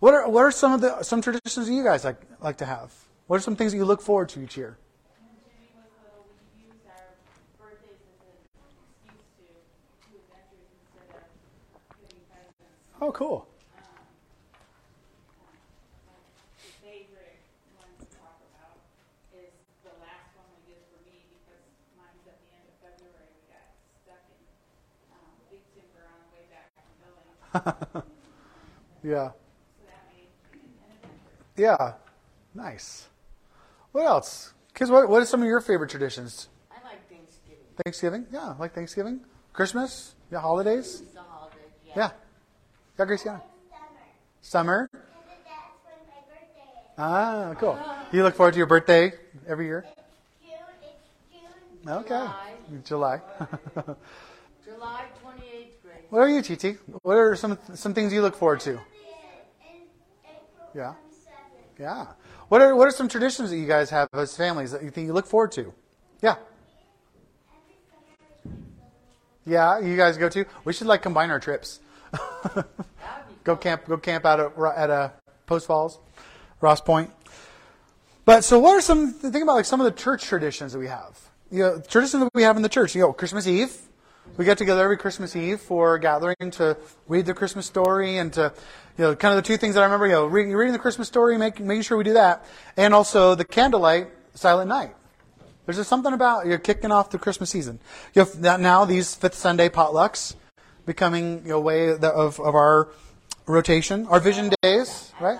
What 0.00 0.12
are 0.12 0.28
what 0.28 0.42
are 0.42 0.50
some 0.50 0.72
of 0.74 0.80
the 0.82 1.02
some 1.02 1.22
traditions 1.22 1.66
that 1.66 1.72
you 1.72 1.82
guys 1.82 2.04
like 2.04 2.20
like 2.40 2.58
to 2.58 2.66
have? 2.66 2.92
What 3.26 3.38
are 3.38 3.40
some 3.40 3.56
things 3.56 3.72
that 3.72 3.78
you 3.78 3.86
look 3.86 4.02
forward 4.02 4.28
to 4.30 4.42
each 4.42 4.54
year? 4.54 4.76
Oh, 5.16 5.24
cool. 5.32 5.54
favorite 5.54 5.72
one 5.72 5.88
to 5.88 5.96
talk 5.96 7.56
about 7.56 7.72
is 7.88 7.96
the 8.04 8.12
last 8.28 8.52
one 8.60 8.68
we 8.84 9.08
did 9.08 9.24
for 9.32 9.48
me 9.48 9.56
because 10.12 10.28
mine's 10.28 10.52
at 10.52 10.60
the 10.60 10.68
end 10.68 10.76
of 10.76 10.92
February. 10.92 11.08
We 11.08 11.08
got 11.08 11.24
stuck 11.24 11.24
in 11.24 11.24
um, 11.24 11.32
Big 11.32 11.40
Timber 11.40 11.88
on 11.88 11.96
the 11.96 12.12
way 12.12 12.20
back 12.28 12.83
Oh, 13.00 13.10
from 26.74 26.84
Billings. 27.62 28.04
Yeah. 29.04 29.30
So 29.30 29.84
that 29.86 30.08
made 30.10 30.28
an 30.52 30.60
adventure. 30.80 31.14
Yeah. 31.56 31.92
Nice. 32.54 33.08
What 33.92 34.06
else? 34.06 34.54
Kids, 34.74 34.90
what, 34.90 35.08
what 35.10 35.20
are 35.20 35.26
some 35.26 35.42
of 35.42 35.46
your 35.46 35.60
favorite 35.60 35.90
traditions? 35.90 36.48
I 36.70 36.76
like 36.88 37.08
Thanksgiving. 37.10 37.64
Thanksgiving? 37.84 38.26
Yeah, 38.32 38.54
like 38.58 38.74
Thanksgiving. 38.74 39.20
Christmas? 39.52 40.14
Yeah, 40.32 40.40
holidays? 40.40 41.02
It's 41.02 41.12
the 41.12 41.20
holiday. 41.20 41.56
Yeah. 41.86 41.92
Yeah. 41.96 42.10
Yeah, 42.98 43.04
Graciana. 43.06 43.42
Summer? 44.40 44.88
Summer? 44.90 44.90
Ah, 46.96 47.54
cool. 47.58 47.78
You 48.12 48.22
look 48.22 48.36
forward 48.36 48.52
to 48.52 48.58
your 48.58 48.66
birthday 48.68 49.12
every 49.48 49.66
year? 49.66 49.84
Okay. 51.86 52.26
July. 52.84 53.20
July 54.64 55.04
28th 55.24 55.82
grade. 55.82 56.04
what 56.08 56.20
are 56.20 56.28
you, 56.28 56.40
Titi? 56.40 56.76
What 57.02 57.16
are 57.16 57.36
some 57.36 57.58
some 57.74 57.92
things 57.94 58.12
you 58.12 58.22
look 58.22 58.36
forward 58.36 58.60
to? 58.60 58.80
Yeah. 60.74 60.94
Yeah. 61.78 62.06
What 62.48 62.62
are 62.62 62.74
what 62.76 62.86
are 62.88 62.90
some 62.92 63.08
traditions 63.08 63.50
that 63.50 63.56
you 63.56 63.66
guys 63.66 63.90
have 63.90 64.08
as 64.14 64.36
families 64.36 64.70
that 64.70 64.82
you 64.82 64.90
think 64.90 65.06
you 65.06 65.12
look 65.12 65.26
forward 65.26 65.52
to? 65.52 65.74
Yeah. 66.22 66.36
Yeah, 69.44 69.78
you 69.80 69.96
guys 69.96 70.16
go 70.16 70.28
to. 70.30 70.46
We 70.64 70.72
should 70.72 70.86
like 70.86 71.02
combine 71.02 71.30
our 71.30 71.40
trips. 71.40 71.80
Go 73.44 73.56
camp 73.56 73.86
go 73.86 73.98
camp 73.98 74.24
out 74.24 74.40
at, 74.40 74.52
at 74.76 74.90
uh, 74.90 75.10
Post 75.46 75.66
Falls, 75.66 75.98
Ross 76.62 76.80
Point. 76.80 77.10
But 78.24 78.42
so, 78.42 78.58
what 78.58 78.74
are 78.74 78.80
some 78.80 79.12
think 79.12 79.42
about 79.42 79.56
like 79.56 79.66
some 79.66 79.80
of 79.80 79.84
the 79.84 80.00
church 80.00 80.24
traditions 80.24 80.72
that 80.72 80.78
we 80.78 80.88
have? 80.88 81.20
You 81.50 81.58
know, 81.62 81.80
traditions 81.86 82.22
that 82.22 82.30
we 82.34 82.42
have 82.42 82.56
in 82.56 82.62
the 82.62 82.70
church. 82.70 82.94
You 82.94 83.02
know, 83.02 83.12
Christmas 83.12 83.46
Eve. 83.46 83.76
We 84.38 84.46
get 84.46 84.56
together 84.56 84.82
every 84.82 84.96
Christmas 84.96 85.36
Eve 85.36 85.60
for 85.60 85.96
a 85.96 86.00
gathering 86.00 86.50
to 86.52 86.78
read 87.06 87.26
the 87.26 87.34
Christmas 87.34 87.66
story 87.66 88.16
and 88.16 88.32
to, 88.32 88.54
you 88.96 89.04
know, 89.04 89.14
kind 89.14 89.36
of 89.36 89.44
the 89.44 89.46
two 89.46 89.58
things 89.58 89.74
that 89.74 89.82
I 89.82 89.84
remember. 89.84 90.06
You 90.06 90.12
know, 90.12 90.24
reading, 90.24 90.54
reading 90.54 90.72
the 90.72 90.78
Christmas 90.78 91.06
story, 91.06 91.36
making 91.36 91.66
making 91.66 91.82
sure 91.82 91.98
we 91.98 92.04
do 92.04 92.14
that, 92.14 92.46
and 92.78 92.94
also 92.94 93.34
the 93.34 93.44
candlelight 93.44 94.08
silent 94.32 94.70
night. 94.70 94.94
There's 95.66 95.76
just 95.76 95.90
something 95.90 96.14
about 96.14 96.46
you're 96.46 96.56
kicking 96.56 96.90
off 96.90 97.10
the 97.10 97.18
Christmas 97.18 97.50
season. 97.50 97.78
You 98.14 98.24
have 98.24 98.40
now 98.40 98.86
these 98.86 99.14
fifth 99.14 99.34
Sunday 99.34 99.68
potlucks 99.68 100.34
becoming 100.86 101.50
a 101.50 101.58
way 101.58 101.90
of, 101.90 102.02
of 102.02 102.40
our 102.40 102.88
rotation, 103.46 104.06
our 104.06 104.20
vision 104.20 104.52
days, 104.62 105.12
right? 105.20 105.38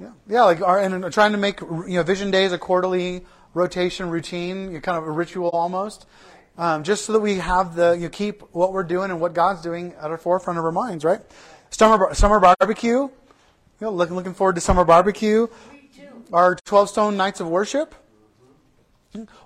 Yeah, 0.00 0.10
yeah, 0.28 0.42
like 0.42 0.60
our, 0.60 0.78
and 0.78 1.12
trying 1.12 1.32
to 1.32 1.38
make 1.38 1.60
you 1.60 1.84
know 1.88 2.02
vision 2.02 2.30
days 2.30 2.52
a 2.52 2.58
quarterly 2.58 3.24
rotation 3.54 4.10
routine, 4.10 4.78
kind 4.80 4.98
of 4.98 5.04
a 5.04 5.10
ritual 5.10 5.48
almost, 5.50 6.06
um, 6.58 6.82
just 6.82 7.06
so 7.06 7.12
that 7.14 7.20
we 7.20 7.36
have 7.36 7.74
the 7.74 7.92
you 7.92 8.08
keep 8.08 8.42
what 8.54 8.72
we're 8.72 8.84
doing 8.84 9.10
and 9.10 9.20
what 9.20 9.32
God's 9.32 9.62
doing 9.62 9.94
at 9.94 10.10
our 10.10 10.18
forefront 10.18 10.58
of 10.58 10.64
our 10.64 10.72
minds, 10.72 11.04
right? 11.04 11.20
Summer 11.70 12.14
summer 12.14 12.40
barbecue, 12.40 13.02
you 13.02 13.10
know, 13.80 13.90
looking 13.90 14.16
looking 14.16 14.34
forward 14.34 14.54
to 14.54 14.60
summer 14.60 14.84
barbecue. 14.84 15.46
Our 16.32 16.56
twelve 16.56 16.88
stone 16.88 17.16
nights 17.16 17.40
of 17.40 17.48
worship. 17.48 17.94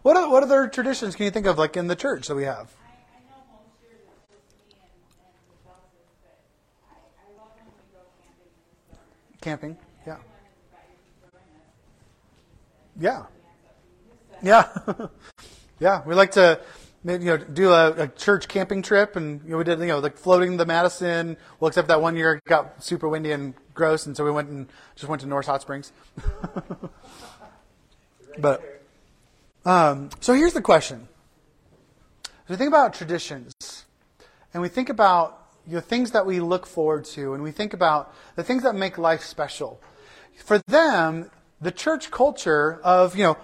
What 0.03 0.31
what 0.31 0.43
other 0.43 0.67
traditions 0.67 1.15
can 1.15 1.27
you 1.27 1.31
think 1.31 1.47
of 1.47 1.59
like 1.59 1.77
in 1.77 1.87
the 1.87 1.97
church 1.97 2.27
that 2.29 2.35
we 2.35 2.45
have? 2.45 2.73
I, 2.83 2.91
I 3.15 3.21
know 3.29 3.39
most 3.53 3.79
years 3.85 4.01
it's 4.03 4.27
just 4.27 4.49
me 4.67 4.81
and, 4.81 4.91
and 5.23 5.37
the 5.47 5.55
spouses, 5.61 6.11
but 6.25 6.41
I, 6.91 6.97
I 7.21 7.29
love 7.39 7.53
when 7.55 7.69
we 7.71 7.85
go 7.93 8.03
camping 8.19 8.51
in 8.51 8.67
the 8.75 8.97
summer. 8.97 9.07
Camping, 9.41 9.77
yeah, 10.07 10.17
yeah, 13.01 13.23
yeah, 14.43 14.69
yeah. 15.81 16.03
We 16.05 16.15
like 16.15 16.33
to 16.33 16.61
you 17.05 17.19
know 17.19 17.37
do 17.39 17.71
a, 17.71 17.93
a 17.93 18.09
church 18.09 18.49
camping 18.49 18.83
trip, 18.83 19.17
and 19.17 19.43
you 19.45 19.53
know, 19.53 19.59
we 19.59 19.65
did 19.65 19.79
you 19.81 19.87
know 19.87 19.99
like 19.99 20.19
floating 20.19 20.57
the 20.57 20.67
Madison. 20.67 21.37
Well, 21.59 21.69
except 21.69 21.89
that 21.89 22.03
one 22.03 22.17
year 22.17 22.35
it 22.35 22.45
got 22.45 22.85
super 22.85 23.09
windy 23.09 23.33
and 23.33 23.55
gross, 23.75 24.07
and 24.07 24.17
so 24.17 24.25
we 24.25 24.31
went 24.31 24.51
and 24.51 24.69
just 24.97 25.09
went 25.09 25.23
to 25.23 25.27
Norris 25.27 25.47
Hot 25.47 25.63
Springs. 25.63 25.93
but 28.39 28.83
um, 29.65 30.11
so 30.21 30.35
here's 30.35 30.53
the 30.53 30.63
question: 30.63 31.09
As 32.25 32.51
we 32.51 32.57
think 32.57 32.69
about 32.69 32.93
traditions, 32.93 33.55
and 34.53 34.63
we 34.63 34.69
think 34.69 34.91
about 34.91 35.40
you 35.71 35.77
know, 35.77 35.81
things 35.81 36.11
that 36.11 36.27
we 36.27 36.41
look 36.41 36.67
forward 36.67 37.05
to, 37.05 37.33
and 37.33 37.45
we 37.45 37.53
think 37.53 37.73
about 37.73 38.13
the 38.35 38.43
things 38.43 38.65
that 38.65 38.75
make 38.75 38.99
life 38.99 39.23
special. 39.23 39.81
For 40.45 40.59
them, 40.67 41.31
the 41.61 41.71
church 41.71 42.11
culture 42.11 42.81
of 42.83 43.17
you 43.17 43.23
know 43.23 43.37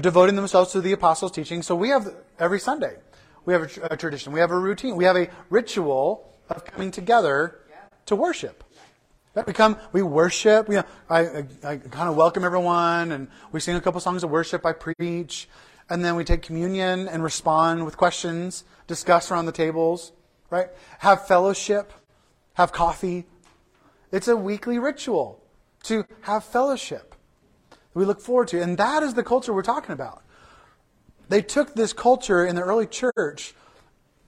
devoting 0.00 0.34
themselves 0.34 0.72
to 0.72 0.80
the 0.80 0.92
apostles' 0.92 1.32
teaching. 1.32 1.62
So 1.62 1.74
we 1.76 1.90
have 1.90 2.14
every 2.38 2.58
Sunday, 2.58 2.96
we 3.44 3.52
have 3.52 3.62
a, 3.62 3.66
tr- 3.66 3.80
a 3.90 3.96
tradition, 3.98 4.32
we 4.32 4.40
have 4.40 4.50
a 4.50 4.58
routine, 4.58 4.96
we 4.96 5.04
have 5.04 5.16
a 5.16 5.28
ritual 5.50 6.32
of 6.48 6.64
coming 6.64 6.90
together 6.90 7.60
to 8.06 8.16
worship. 8.16 8.64
That 9.34 9.46
we 9.46 9.52
come, 9.52 9.76
we 9.92 10.00
worship. 10.00 10.68
You 10.68 10.76
know, 10.76 10.84
I, 11.10 11.20
I, 11.20 11.46
I 11.64 11.76
kind 11.76 12.08
of 12.08 12.16
welcome 12.16 12.44
everyone, 12.44 13.12
and 13.12 13.28
we 13.52 13.60
sing 13.60 13.76
a 13.76 13.80
couple 13.80 14.00
songs 14.00 14.24
of 14.24 14.30
worship. 14.30 14.64
I 14.64 14.72
preach, 14.72 15.48
and 15.90 16.02
then 16.02 16.16
we 16.16 16.24
take 16.24 16.40
communion 16.40 17.08
and 17.08 17.22
respond 17.22 17.84
with 17.84 17.98
questions, 17.98 18.64
discuss 18.86 19.30
around 19.30 19.44
the 19.44 19.52
tables, 19.52 20.12
right? 20.54 20.68
Have 21.00 21.26
fellowship, 21.26 21.92
have 22.54 22.70
coffee. 22.70 23.26
It's 24.12 24.28
a 24.28 24.36
weekly 24.36 24.78
ritual 24.78 25.42
to 25.84 26.04
have 26.22 26.44
fellowship. 26.44 27.14
We 27.92 28.04
look 28.04 28.20
forward 28.20 28.48
to, 28.48 28.62
and 28.62 28.78
that 28.78 29.02
is 29.02 29.14
the 29.14 29.22
culture 29.22 29.52
we're 29.52 29.62
talking 29.62 29.92
about. 29.92 30.22
They 31.28 31.42
took 31.42 31.74
this 31.74 31.92
culture 31.92 32.46
in 32.46 32.54
the 32.54 32.62
early 32.62 32.86
church 32.86 33.54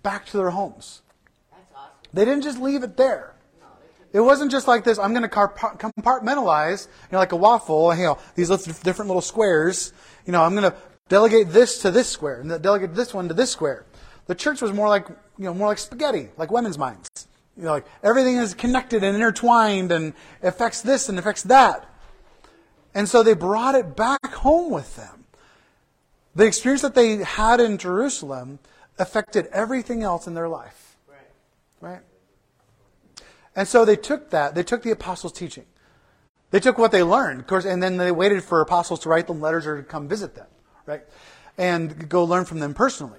back 0.02 0.26
to 0.26 0.36
their 0.36 0.50
homes. 0.50 1.02
That's 1.50 1.72
awesome. 1.74 1.92
They 2.12 2.24
didn't 2.24 2.42
just 2.42 2.60
leave 2.60 2.82
it 2.82 2.96
there. 2.96 3.34
It 4.12 4.20
wasn't 4.20 4.50
just 4.50 4.66
like 4.66 4.82
this. 4.82 4.98
I'm 4.98 5.12
going 5.12 5.28
to 5.28 5.28
compartmentalize, 5.28 6.86
you 6.86 7.12
know, 7.12 7.18
like 7.18 7.32
a 7.32 7.36
waffle. 7.36 7.94
You 7.94 8.04
know, 8.04 8.18
these 8.34 8.48
different 8.48 9.08
little 9.08 9.20
squares. 9.20 9.92
You 10.24 10.32
know, 10.32 10.42
I'm 10.42 10.54
going 10.54 10.70
to 10.70 10.76
delegate 11.08 11.50
this 11.50 11.82
to 11.82 11.90
this 11.90 12.08
square 12.08 12.40
and 12.40 12.62
delegate 12.62 12.94
this 12.94 13.12
one 13.12 13.28
to 13.28 13.34
this 13.34 13.50
square. 13.50 13.84
The 14.26 14.34
church 14.34 14.62
was 14.62 14.72
more 14.72 14.88
like, 14.88 15.06
you 15.38 15.44
know, 15.44 15.54
more 15.54 15.68
like 15.68 15.78
spaghetti, 15.78 16.28
like 16.36 16.50
women's 16.50 16.78
minds. 16.78 17.08
You 17.56 17.64
know, 17.64 17.72
like 17.72 17.86
everything 18.02 18.36
is 18.36 18.54
connected 18.54 19.02
and 19.02 19.16
intertwined 19.16 19.90
and 19.92 20.12
affects 20.42 20.82
this 20.82 21.08
and 21.08 21.18
affects 21.18 21.42
that. 21.44 21.88
And 22.94 23.08
so 23.08 23.22
they 23.22 23.34
brought 23.34 23.74
it 23.74 23.96
back 23.96 24.34
home 24.34 24.70
with 24.70 24.96
them. 24.96 25.24
The 26.34 26.44
experience 26.44 26.82
that 26.82 26.94
they 26.94 27.16
had 27.16 27.60
in 27.60 27.78
Jerusalem 27.78 28.58
affected 28.98 29.46
everything 29.52 30.02
else 30.02 30.26
in 30.26 30.34
their 30.34 30.48
life. 30.48 30.96
Right. 31.08 31.18
Right? 31.80 32.00
And 33.54 33.66
so 33.66 33.84
they 33.84 33.96
took 33.96 34.30
that, 34.30 34.54
they 34.54 34.62
took 34.62 34.82
the 34.82 34.90
apostles' 34.90 35.32
teaching. 35.32 35.64
They 36.50 36.60
took 36.60 36.78
what 36.78 36.92
they 36.92 37.02
learned, 37.02 37.40
of 37.40 37.46
course, 37.46 37.64
and 37.64 37.82
then 37.82 37.96
they 37.96 38.12
waited 38.12 38.44
for 38.44 38.60
apostles 38.60 39.00
to 39.00 39.08
write 39.08 39.26
them 39.26 39.40
letters 39.40 39.66
or 39.66 39.78
to 39.78 39.82
come 39.82 40.08
visit 40.08 40.34
them, 40.34 40.46
right? 40.84 41.02
And 41.58 42.08
go 42.08 42.24
learn 42.24 42.44
from 42.44 42.60
them 42.60 42.74
personally. 42.74 43.18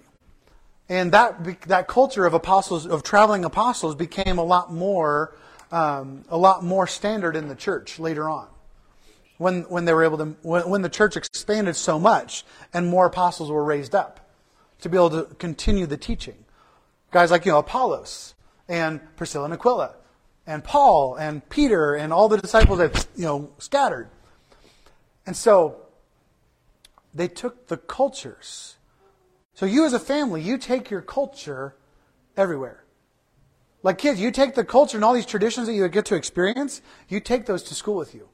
And 0.89 1.11
that 1.11 1.61
that 1.67 1.87
culture 1.87 2.25
of 2.25 2.33
apostles 2.33 2.85
of 2.85 3.03
traveling 3.03 3.43
apostles 3.43 3.95
became 3.95 4.37
a 4.37 4.43
lot 4.43 4.71
more 4.71 5.35
um, 5.71 6.23
a 6.29 6.37
lot 6.37 6.63
more 6.63 6.87
standard 6.87 7.35
in 7.35 7.49
the 7.49 7.55
church 7.55 7.99
later 7.99 8.29
on. 8.29 8.47
When 9.37 9.63
when 9.63 9.85
they 9.85 9.93
were 9.93 10.03
able 10.03 10.17
to 10.19 10.35
when, 10.41 10.69
when 10.69 10.81
the 10.81 10.89
church 10.89 11.17
expanded 11.17 11.75
so 11.75 11.99
much 11.99 12.45
and 12.73 12.87
more 12.87 13.05
apostles 13.05 13.51
were 13.51 13.63
raised 13.63 13.93
up 13.93 14.31
to 14.81 14.89
be 14.89 14.97
able 14.97 15.09
to 15.09 15.23
continue 15.35 15.85
the 15.85 15.97
teaching. 15.97 16.45
Guys 17.11 17.31
like 17.31 17.45
you 17.45 17.51
know 17.51 17.59
Apollos 17.59 18.33
and 18.69 19.01
Priscilla 19.17 19.45
and 19.45 19.53
Aquila 19.53 19.95
and 20.45 20.63
Paul 20.63 21.15
and 21.15 21.47
Peter 21.49 21.95
and 21.95 22.13
all 22.13 22.29
the 22.29 22.37
disciples 22.37 22.79
that 22.79 23.07
you 23.15 23.25
know 23.25 23.49
scattered. 23.59 24.09
And 25.25 25.35
so 25.35 25.81
they 27.13 27.27
took 27.27 27.67
the 27.67 27.77
cultures. 27.77 28.76
So 29.57 29.65
you 29.65 29.87
as 29.87 29.93
a 29.93 29.99
family, 29.99 30.39
you 30.43 30.59
take 30.59 30.91
your 30.91 31.01
culture 31.01 31.75
everywhere. 32.37 32.83
Like 33.81 33.97
kids, 33.97 34.21
you 34.21 34.29
take 34.29 34.53
the 34.53 34.63
culture 34.63 34.97
and 34.97 35.03
all 35.03 35.15
these 35.15 35.25
traditions 35.25 35.65
that 35.65 35.73
you 35.73 35.87
get 35.87 36.05
to 36.05 36.15
experience, 36.15 36.79
you 37.09 37.19
take 37.19 37.47
those 37.47 37.63
to 37.63 37.73
school 37.73 37.95
with 37.95 38.13
you. 38.13 38.29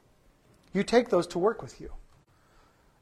You 0.73 0.83
take 0.83 1.07
those 1.07 1.25
to 1.27 1.39
work 1.39 1.61
with 1.61 1.79
you. 1.79 1.93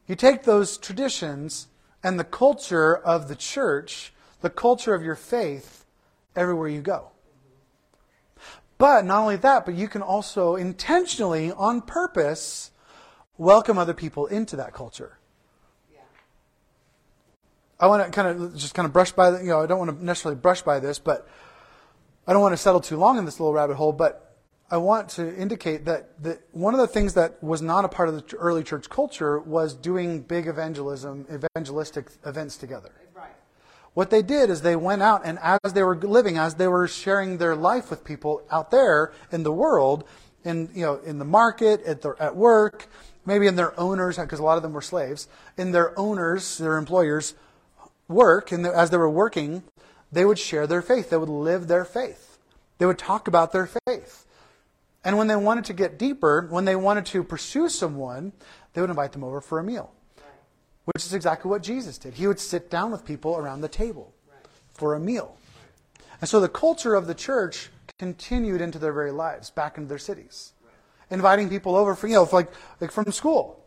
You 0.05 0.13
take 0.15 0.43
those 0.43 0.77
traditions 0.77 1.65
and 2.03 2.19
the 2.19 2.23
culture 2.23 2.95
of 2.95 3.27
the 3.27 3.36
church, 3.36 4.13
the 4.41 4.51
culture 4.51 4.93
of 4.93 5.01
your 5.01 5.15
faith, 5.15 5.84
everywhere 6.36 6.69
you 6.69 6.81
go. 6.81 7.10
But 8.77 9.03
not 9.03 9.21
only 9.21 9.38
that, 9.38 9.65
but 9.65 9.73
you 9.73 9.88
can 9.88 10.03
also 10.03 10.55
intentionally, 10.55 11.51
on 11.53 11.81
purpose, 11.81 12.69
welcome 13.39 13.79
other 13.79 13.95
people 13.95 14.27
into 14.27 14.55
that 14.57 14.73
culture. 14.73 15.17
I 17.82 17.88
want 17.88 18.06
to 18.06 18.12
kind 18.12 18.28
of 18.28 18.56
just 18.56 18.76
kind 18.76 18.86
of 18.86 18.94
brush 18.94 19.12
by, 19.12 19.32
the, 19.32 19.39
you 19.39 19.50
know, 19.50 19.62
I 19.62 19.65
don't 19.65 19.80
want 19.80 19.98
to 19.98 20.06
necessarily 20.06 20.39
brush 20.39 20.62
by 20.62 20.80
this, 20.80 21.00
but 21.00 21.28
I 22.28 22.34
don't 22.34 22.41
want 22.41 22.54
to 22.54 22.58
settle 22.58 22.80
too 22.80 22.96
long 22.96 23.17
in 23.17 23.26
this 23.26 23.39
little 23.39 23.54
rabbit 23.54 23.76
hole. 23.76 23.91
But 23.91 24.38
I 24.70 24.78
want 24.78 25.10
to 25.10 25.36
indicate 25.36 25.86
that, 25.86 26.22
that 26.24 26.41
one 26.52 26.76
of 26.76 26.80
the 26.80 26.88
things 26.88 27.15
that 27.15 27.44
was 27.44 27.62
not 27.62 27.84
a 27.84 27.89
part 27.89 28.08
of 28.08 28.15
the 28.15 28.38
early 28.38 28.63
church 28.63 28.88
culture 28.88 29.39
was 29.39 29.74
doing 29.74 30.22
big 30.22 30.46
evangelism, 30.46 31.26
evangelistic 31.34 32.12
events 32.24 32.56
together. 32.56 32.91
Right. 33.15 33.32
What 33.96 34.12
they 34.12 34.22
did 34.22 34.52
is 34.52 34.62
they 34.62 34.76
went 34.76 35.02
out 35.02 35.24
and 35.26 35.39
as 35.41 35.74
they 35.74 35.82
were 35.82 35.98
living, 35.98 36.38
as 36.38 36.56
they 36.56 36.67
were 36.67 36.88
sharing 36.88 37.39
their 37.39 37.56
life 37.56 37.89
with 37.89 38.04
people 38.04 38.44
out 38.52 38.70
there 38.70 39.12
in 39.32 39.41
the 39.41 39.52
world, 39.52 40.04
in 40.46 40.70
you 40.76 40.86
know, 40.86 41.00
in 41.04 41.17
the 41.17 41.26
market, 41.26 41.84
at 41.84 42.04
the, 42.04 42.15
at 42.20 42.36
work, 42.36 42.88
maybe 43.26 43.48
in 43.48 43.56
their 43.56 43.78
owners, 43.80 44.17
because 44.17 44.39
a 44.39 44.44
lot 44.44 44.58
of 44.58 44.63
them 44.63 44.74
were 44.74 44.82
slaves, 44.82 45.28
in 45.58 45.72
their 45.72 45.98
owners, 46.00 46.60
their 46.60 46.78
employers' 46.78 47.34
work, 48.12 48.52
and 48.52 48.65
as 48.65 48.89
they 48.89 48.97
were 48.97 49.10
working, 49.10 49.63
they 50.12 50.26
would 50.26 50.39
share 50.39 50.67
their 50.67 50.82
faith. 50.82 51.10
They 51.10 51.17
would 51.17 51.30
live 51.30 51.67
their 51.67 51.86
faith. 51.86 52.38
They 52.78 52.86
would 52.86 52.97
talk 52.97 53.28
about 53.28 53.52
their 53.52 53.69
faith. 53.88 54.26
And 55.04 55.17
when 55.17 55.28
they 55.28 55.36
wanted 55.36 55.65
to 55.65 55.74
get 55.74 55.97
deeper, 55.97 56.47
when 56.50 56.65
they 56.65 56.76
wanted 56.76 57.06
to 57.08 57.24
pursue 57.24 57.69
someone, 57.69 58.34
they 58.74 58.82
would 58.82 58.89
invite 58.89 59.13
them 59.13 59.24
over 59.24 59.41
for 59.41 59.60
a 59.60 59.63
meal, 59.63 59.91
which 60.86 61.06
is 61.06 61.13
exactly 61.13 61.50
what 61.50 61.63
Jesus 61.63 61.97
did. 61.97 62.13
He 62.15 62.28
would 62.28 62.39
sit 62.39 62.69
down 62.69 62.91
with 62.91 63.06
people 63.06 63.38
around 63.38 63.62
the 63.62 63.67
table 63.67 64.13
for 64.74 64.93
a 64.93 65.00
meal. 65.00 65.38
And 66.19 66.30
so 66.30 66.39
the 66.39 66.50
culture 66.50 66.93
of 66.93 67.08
the 67.08 67.15
church 67.15 67.69
continued 67.97 68.62
into 68.62 68.80
their 68.80 68.93
very 68.93 69.12
lives, 69.12 69.50
back 69.50 69.78
into 69.78 69.89
their 69.89 69.97
cities, 69.97 70.54
inviting 71.10 71.50
people 71.50 71.76
over 71.76 71.95
for, 71.95 72.08
you 72.08 72.15
know, 72.15 72.30
like, 72.32 72.52
like 72.80 72.91
from 72.91 73.12
school. 73.12 73.61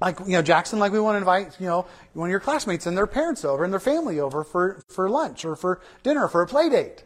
Like, 0.00 0.20
you 0.20 0.32
know, 0.32 0.42
Jackson, 0.42 0.78
like 0.78 0.92
we 0.92 1.00
want 1.00 1.14
to 1.14 1.18
invite, 1.18 1.56
you 1.58 1.66
know, 1.66 1.86
one 2.12 2.28
of 2.28 2.30
your 2.30 2.40
classmates 2.40 2.86
and 2.86 2.96
their 2.96 3.06
parents 3.06 3.44
over 3.44 3.64
and 3.64 3.72
their 3.72 3.80
family 3.80 4.20
over 4.20 4.44
for, 4.44 4.80
for 4.88 5.10
lunch 5.10 5.44
or 5.44 5.56
for 5.56 5.80
dinner, 6.02 6.28
for 6.28 6.42
a 6.42 6.46
play 6.46 6.68
date 6.68 7.02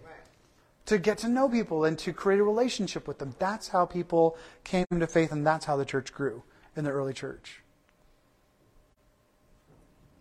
to 0.86 0.98
get 0.98 1.18
to 1.18 1.28
know 1.28 1.48
people 1.48 1.84
and 1.84 1.98
to 2.00 2.12
create 2.12 2.40
a 2.40 2.44
relationship 2.44 3.06
with 3.06 3.18
them. 3.18 3.34
That's 3.38 3.68
how 3.68 3.86
people 3.86 4.36
came 4.64 4.86
to 4.90 5.06
faith, 5.06 5.32
and 5.32 5.46
that's 5.46 5.64
how 5.64 5.76
the 5.76 5.84
church 5.84 6.12
grew 6.12 6.42
in 6.76 6.84
the 6.84 6.90
early 6.90 7.12
church. 7.12 7.60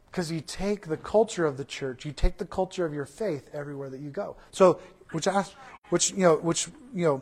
Because 0.10 0.32
you 0.32 0.42
take 0.42 0.88
the 0.88 0.98
culture 0.98 1.46
of 1.46 1.58
the 1.58 1.66
church, 1.66 2.06
you 2.06 2.12
take 2.12 2.38
the 2.38 2.46
culture 2.46 2.86
of 2.86 2.94
your 2.94 3.06
faith 3.06 3.50
everywhere 3.54 3.90
that 3.90 4.02
you 4.02 4.10
go. 4.10 4.36
So, 4.52 4.80
which 5.12 5.26
ask, 5.26 5.54
which 5.90 6.12
you 6.12 6.20
know, 6.20 6.36
which 6.36 6.68
you 6.94 7.06
know, 7.06 7.22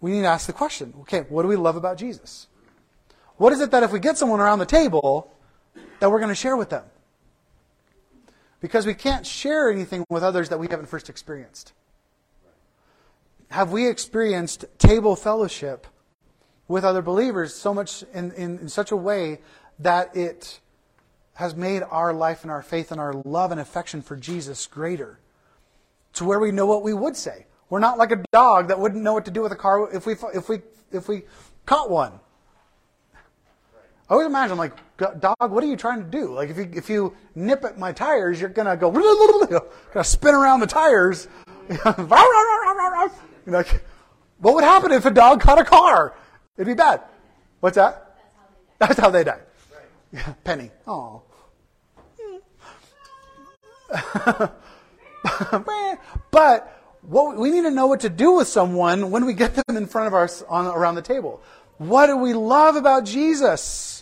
we 0.00 0.10
need 0.10 0.22
to 0.22 0.28
ask 0.28 0.46
the 0.46 0.52
question: 0.52 0.92
Okay, 1.02 1.20
what 1.28 1.42
do 1.42 1.48
we 1.48 1.56
love 1.56 1.76
about 1.76 1.98
Jesus? 1.98 2.48
What 3.36 3.52
is 3.52 3.60
it 3.60 3.70
that 3.70 3.82
if 3.82 3.92
we 3.92 4.00
get 4.00 4.16
someone 4.18 4.40
around 4.40 4.58
the 4.58 4.66
table, 4.66 5.30
that 6.00 6.10
we're 6.10 6.18
going 6.18 6.30
to 6.30 6.34
share 6.34 6.56
with 6.56 6.70
them? 6.70 6.84
Because 8.60 8.86
we 8.86 8.94
can't 8.94 9.26
share 9.26 9.70
anything 9.70 10.04
with 10.08 10.22
others 10.22 10.48
that 10.48 10.58
we 10.58 10.68
haven't 10.68 10.86
first 10.86 11.08
experienced 11.08 11.72
have 13.50 13.70
we 13.70 13.88
experienced 13.88 14.64
table 14.78 15.16
fellowship 15.16 15.86
with 16.68 16.84
other 16.84 17.02
believers 17.02 17.54
so 17.54 17.72
much 17.72 18.02
in, 18.12 18.32
in, 18.32 18.58
in, 18.58 18.68
such 18.68 18.90
a 18.90 18.96
way 18.96 19.38
that 19.78 20.16
it 20.16 20.60
has 21.34 21.54
made 21.54 21.82
our 21.90 22.12
life 22.12 22.42
and 22.42 22.50
our 22.50 22.62
faith 22.62 22.90
and 22.90 23.00
our 23.00 23.12
love 23.24 23.52
and 23.52 23.60
affection 23.60 24.02
for 24.02 24.16
Jesus 24.16 24.66
greater 24.66 25.20
to 26.14 26.24
where 26.24 26.40
we 26.40 26.50
know 26.50 26.66
what 26.66 26.82
we 26.82 26.92
would 26.92 27.16
say. 27.16 27.46
We're 27.68 27.78
not 27.78 27.98
like 27.98 28.10
a 28.10 28.24
dog 28.32 28.68
that 28.68 28.80
wouldn't 28.80 29.02
know 29.02 29.12
what 29.12 29.26
to 29.26 29.30
do 29.30 29.42
with 29.42 29.52
a 29.52 29.56
car 29.56 29.94
if 29.94 30.06
we, 30.06 30.14
if 30.34 30.48
we, 30.48 30.60
if 30.90 31.08
we 31.08 31.22
caught 31.66 31.90
one. 31.90 32.18
I 34.08 34.12
always 34.12 34.26
imagine, 34.26 34.56
like, 34.56 34.72
dog, 34.96 35.50
what 35.50 35.64
are 35.64 35.66
you 35.66 35.76
trying 35.76 36.04
to 36.04 36.08
do? 36.08 36.32
Like, 36.32 36.48
if 36.50 36.56
you, 36.56 36.70
if 36.72 36.88
you 36.88 37.16
nip 37.34 37.64
at 37.64 37.76
my 37.76 37.92
tires, 37.92 38.40
you're 38.40 38.50
going 38.50 38.68
to 38.68 38.76
go, 38.76 38.90
to 39.94 40.04
spin 40.04 40.34
around 40.34 40.60
the 40.60 40.66
tires. 40.66 41.26
like, 43.46 43.84
what 44.38 44.54
would 44.54 44.64
happen 44.64 44.92
if 44.92 45.06
a 45.06 45.10
dog 45.10 45.40
caught 45.40 45.58
a 45.58 45.64
car? 45.64 46.14
It'd 46.56 46.68
be 46.68 46.74
bad. 46.74 47.02
What's 47.60 47.74
that? 47.74 48.16
That's 48.78 48.98
how 48.98 49.10
they 49.10 49.24
die. 49.24 49.40
Yeah, 50.12 50.34
Penny. 50.44 50.70
Oh. 50.86 51.22
but 56.30 56.82
what, 57.02 57.36
we 57.36 57.50
need 57.50 57.62
to 57.62 57.70
know 57.70 57.86
what 57.86 58.00
to 58.00 58.08
do 58.08 58.36
with 58.36 58.48
someone 58.48 59.10
when 59.10 59.26
we 59.26 59.32
get 59.32 59.54
them 59.54 59.76
in 59.76 59.86
front 59.86 60.08
of 60.08 60.14
us 60.14 60.42
on, 60.48 60.66
around 60.66 60.94
the 60.94 61.02
table. 61.02 61.42
What 61.78 62.06
do 62.06 62.16
we 62.16 62.32
love 62.32 62.76
about 62.76 63.04
Jesus? 63.04 63.95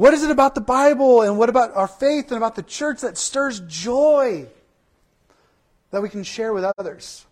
What 0.00 0.14
is 0.14 0.22
it 0.22 0.30
about 0.30 0.54
the 0.54 0.62
Bible 0.62 1.20
and 1.20 1.36
what 1.36 1.50
about 1.50 1.76
our 1.76 1.86
faith 1.86 2.28
and 2.28 2.38
about 2.38 2.56
the 2.56 2.62
church 2.62 3.02
that 3.02 3.18
stirs 3.18 3.60
joy 3.60 4.46
that 5.90 6.00
we 6.00 6.08
can 6.08 6.24
share 6.24 6.54
with 6.54 6.64
others? 6.78 7.26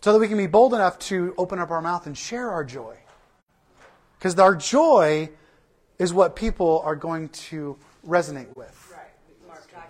so 0.00 0.12
that 0.12 0.18
we 0.18 0.28
can 0.28 0.38
be 0.38 0.46
bold 0.46 0.72
enough 0.72 0.98
to 0.98 1.34
open 1.36 1.58
up 1.58 1.70
our 1.70 1.82
mouth 1.82 2.06
and 2.06 2.16
share 2.16 2.50
our 2.50 2.64
joy. 2.64 2.96
Because 4.18 4.38
our 4.38 4.54
joy 4.54 5.30
is 5.98 6.12
what 6.14 6.34
people 6.34 6.82
are 6.84 6.96
going 6.96 7.28
to 7.50 7.76
resonate 8.06 8.54
with. 8.56 8.94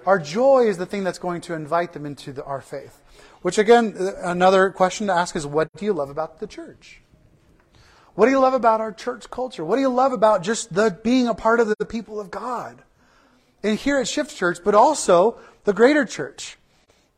Our 0.07 0.19
joy 0.19 0.67
is 0.67 0.77
the 0.77 0.87
thing 0.87 1.05
that's 1.05 1.19
going 1.19 1.41
to 1.43 1.55
invite 1.55 1.93
them 1.93 2.07
into 2.07 2.33
the, 2.33 2.45
our 2.45 2.61
faith. 2.61 3.01
Which, 3.43 3.59
again, 3.59 3.95
another 4.23 4.71
question 4.71 5.07
to 5.07 5.13
ask 5.13 5.37
is 5.37 5.47
what 5.47 5.69
do 5.77 5.85
you 5.85 5.93
love 5.93 6.11
about 6.11 6.41
the 6.41 6.49
church? 6.49 7.01
What 8.15 8.27
do 8.27 8.31
you 8.31 8.39
love 8.39 8.55
about 8.55 8.81
our 8.81 8.93
church 8.93 9.29
culture? 9.31 9.65
What 9.65 9.77
do 9.77 9.83
you 9.83 9.89
love 9.89 10.13
about 10.13 10.43
just 10.43 10.73
the 10.73 10.97
being 11.03 11.27
a 11.27 11.35
part 11.35 11.59
of 11.59 11.69
the 11.69 11.85
people 11.85 12.21
of 12.21 12.31
God? 12.31 12.83
And 13.63 13.79
here 13.79 13.99
at 13.99 14.07
Shift 14.07 14.37
Church, 14.37 14.59
but 14.63 14.75
also 14.75 15.39
the 15.65 15.73
greater 15.73 16.05
church. 16.05 16.57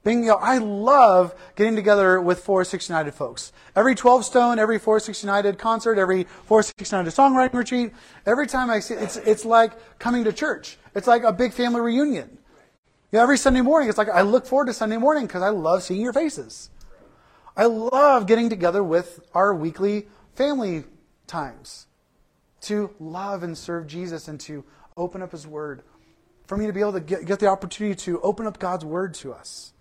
Being, 0.05 0.23
you 0.23 0.29
know, 0.29 0.37
I 0.37 0.59
love 0.59 1.35
getting 1.57 1.75
together 1.75 2.21
with 2.21 2.39
Forest 2.45 2.71
6 2.71 2.89
United 2.89 3.13
folks. 3.13 3.53
Every 3.75 3.95
12 3.95 4.25
Stone, 4.25 4.59
every 4.59 4.79
Forest 4.79 5.07
6 5.07 5.23
United 5.25 5.59
concert, 5.59 5.99
every 5.99 6.25
Forest 6.45 6.73
6 6.79 6.93
United 6.93 7.11
songwriting 7.11 7.55
retreat, 7.55 7.93
every 8.25 8.47
time 8.47 8.71
I 8.71 8.79
see 8.79 8.95
it, 8.95 9.03
it's, 9.03 9.17
it's 9.17 9.45
like 9.45 9.99
coming 9.99 10.23
to 10.25 10.33
church. 10.33 10.79
It's 10.95 11.09
like 11.09 11.25
a 11.25 11.33
big 11.33 11.53
family 11.53 11.81
reunion. 11.81 12.39
You 13.11 13.19
know, 13.19 13.23
every 13.25 13.37
Sunday 13.37 13.61
morning, 13.61 13.89
it's 13.89 13.99
like 13.99 14.09
I 14.09 14.23
look 14.23 14.47
forward 14.47 14.67
to 14.67 14.73
Sunday 14.73 14.97
morning 14.97 15.27
because 15.27 15.43
I 15.43 15.49
love 15.49 15.83
seeing 15.83 16.01
your 16.01 16.13
faces. 16.13 16.71
I 17.57 17.65
love 17.65 18.27
getting 18.27 18.49
together 18.49 18.85
with 18.85 19.21
our 19.35 19.55
weekly 19.55 20.07
family 20.37 20.85
times 21.27 21.87
to 22.63 22.95
love 23.01 23.43
and 23.43 23.57
serve 23.57 23.87
Jesus 23.87 24.29
and 24.29 24.39
to 24.41 24.65
open 24.97 25.23
up 25.23 25.33
His 25.33 25.47
Word. 25.47 25.83
For 26.47 26.57
me 26.57 26.67
to 26.67 26.73
be 26.73 26.81
able 26.81 26.93
to 26.93 27.01
get, 27.01 27.27
get 27.27 27.41
the 27.41 27.49
opportunity 27.49 27.97
to 28.03 28.21
open 28.21 28.47
up 28.47 28.59
God's 28.59 28.85
Word 28.85 29.15
to 29.15 29.33
us 29.33 29.73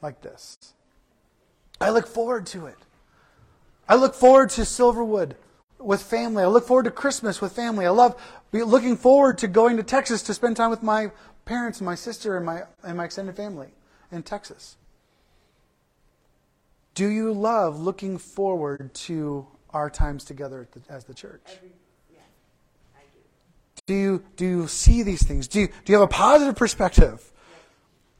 like 0.00 0.20
this. 0.22 0.56
I 1.80 1.90
look 1.90 2.06
forward 2.06 2.46
to 2.46 2.66
it. 2.66 2.76
I 3.88 3.96
look 3.96 4.14
forward 4.14 4.50
to 4.50 4.62
Silverwood 4.62 5.34
with 5.78 6.02
family. 6.02 6.42
I 6.42 6.46
look 6.46 6.66
forward 6.66 6.84
to 6.84 6.90
Christmas 6.90 7.40
with 7.40 7.52
family. 7.52 7.86
I 7.86 7.90
love 7.90 8.20
looking 8.52 8.96
forward 8.96 9.38
to 9.38 9.48
going 9.48 9.76
to 9.76 9.82
Texas 9.82 10.22
to 10.22 10.34
spend 10.34 10.56
time 10.56 10.70
with 10.70 10.82
my 10.82 11.10
parents 11.44 11.78
and 11.80 11.86
my 11.86 11.94
sister 11.94 12.36
and 12.36 12.46
my, 12.46 12.62
and 12.82 12.96
my 12.96 13.04
extended 13.04 13.36
family 13.36 13.68
in 14.10 14.22
Texas. 14.22 14.76
Do 16.94 17.08
you 17.08 17.32
love 17.32 17.78
looking 17.78 18.16
forward 18.16 18.94
to 18.94 19.46
our 19.70 19.90
times 19.90 20.24
together 20.24 20.68
the, 20.72 20.80
as 20.92 21.04
the 21.04 21.14
church? 21.14 21.42
Every, 21.56 21.70
yeah, 22.12 22.20
do. 23.86 23.92
do. 23.92 23.94
you 23.94 24.24
do 24.36 24.44
you 24.46 24.68
see 24.68 25.02
these 25.02 25.22
things? 25.22 25.48
Do 25.48 25.60
you, 25.60 25.68
do 25.68 25.92
you 25.92 25.98
have 25.98 26.08
a 26.08 26.12
positive 26.12 26.56
perspective? 26.56 27.32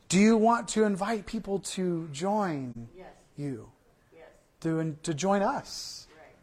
Do 0.09 0.19
you 0.19 0.37
want 0.37 0.69
to 0.69 0.85
invite 0.85 1.27
people 1.27 1.59
to 1.61 2.09
join 2.13 2.89
yes. 2.97 3.07
you? 3.37 3.69
Yes. 4.15 4.29
To, 4.61 4.97
to 5.03 5.15
join 5.15 5.43
us? 5.43 6.07
Right. 6.17 6.35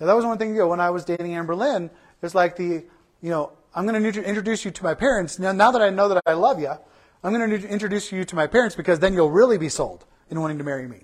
Now, 0.00 0.06
that 0.06 0.16
was 0.16 0.24
one 0.24 0.38
thing, 0.38 0.54
you 0.54 0.60
know, 0.60 0.68
when 0.68 0.80
I 0.80 0.90
was 0.90 1.04
dating 1.04 1.34
Amber 1.34 1.54
Lynn, 1.54 1.90
it's 2.22 2.34
like 2.34 2.56
the, 2.56 2.84
you 3.20 3.30
know, 3.30 3.52
I'm 3.74 3.86
going 3.86 4.02
to 4.02 4.24
introduce 4.24 4.64
you 4.64 4.70
to 4.70 4.84
my 4.84 4.94
parents. 4.94 5.38
Now, 5.38 5.52
now 5.52 5.70
that 5.70 5.82
I 5.82 5.90
know 5.90 6.08
that 6.08 6.22
I 6.26 6.32
love 6.32 6.58
you, 6.58 6.72
I'm 7.22 7.34
going 7.34 7.50
to 7.50 7.68
introduce 7.68 8.12
you 8.12 8.24
to 8.24 8.34
my 8.34 8.46
parents 8.46 8.74
because 8.74 8.98
then 8.98 9.12
you'll 9.12 9.30
really 9.30 9.58
be 9.58 9.68
sold 9.68 10.06
in 10.30 10.40
wanting 10.40 10.58
to 10.58 10.64
marry 10.64 10.88
me. 10.88 11.02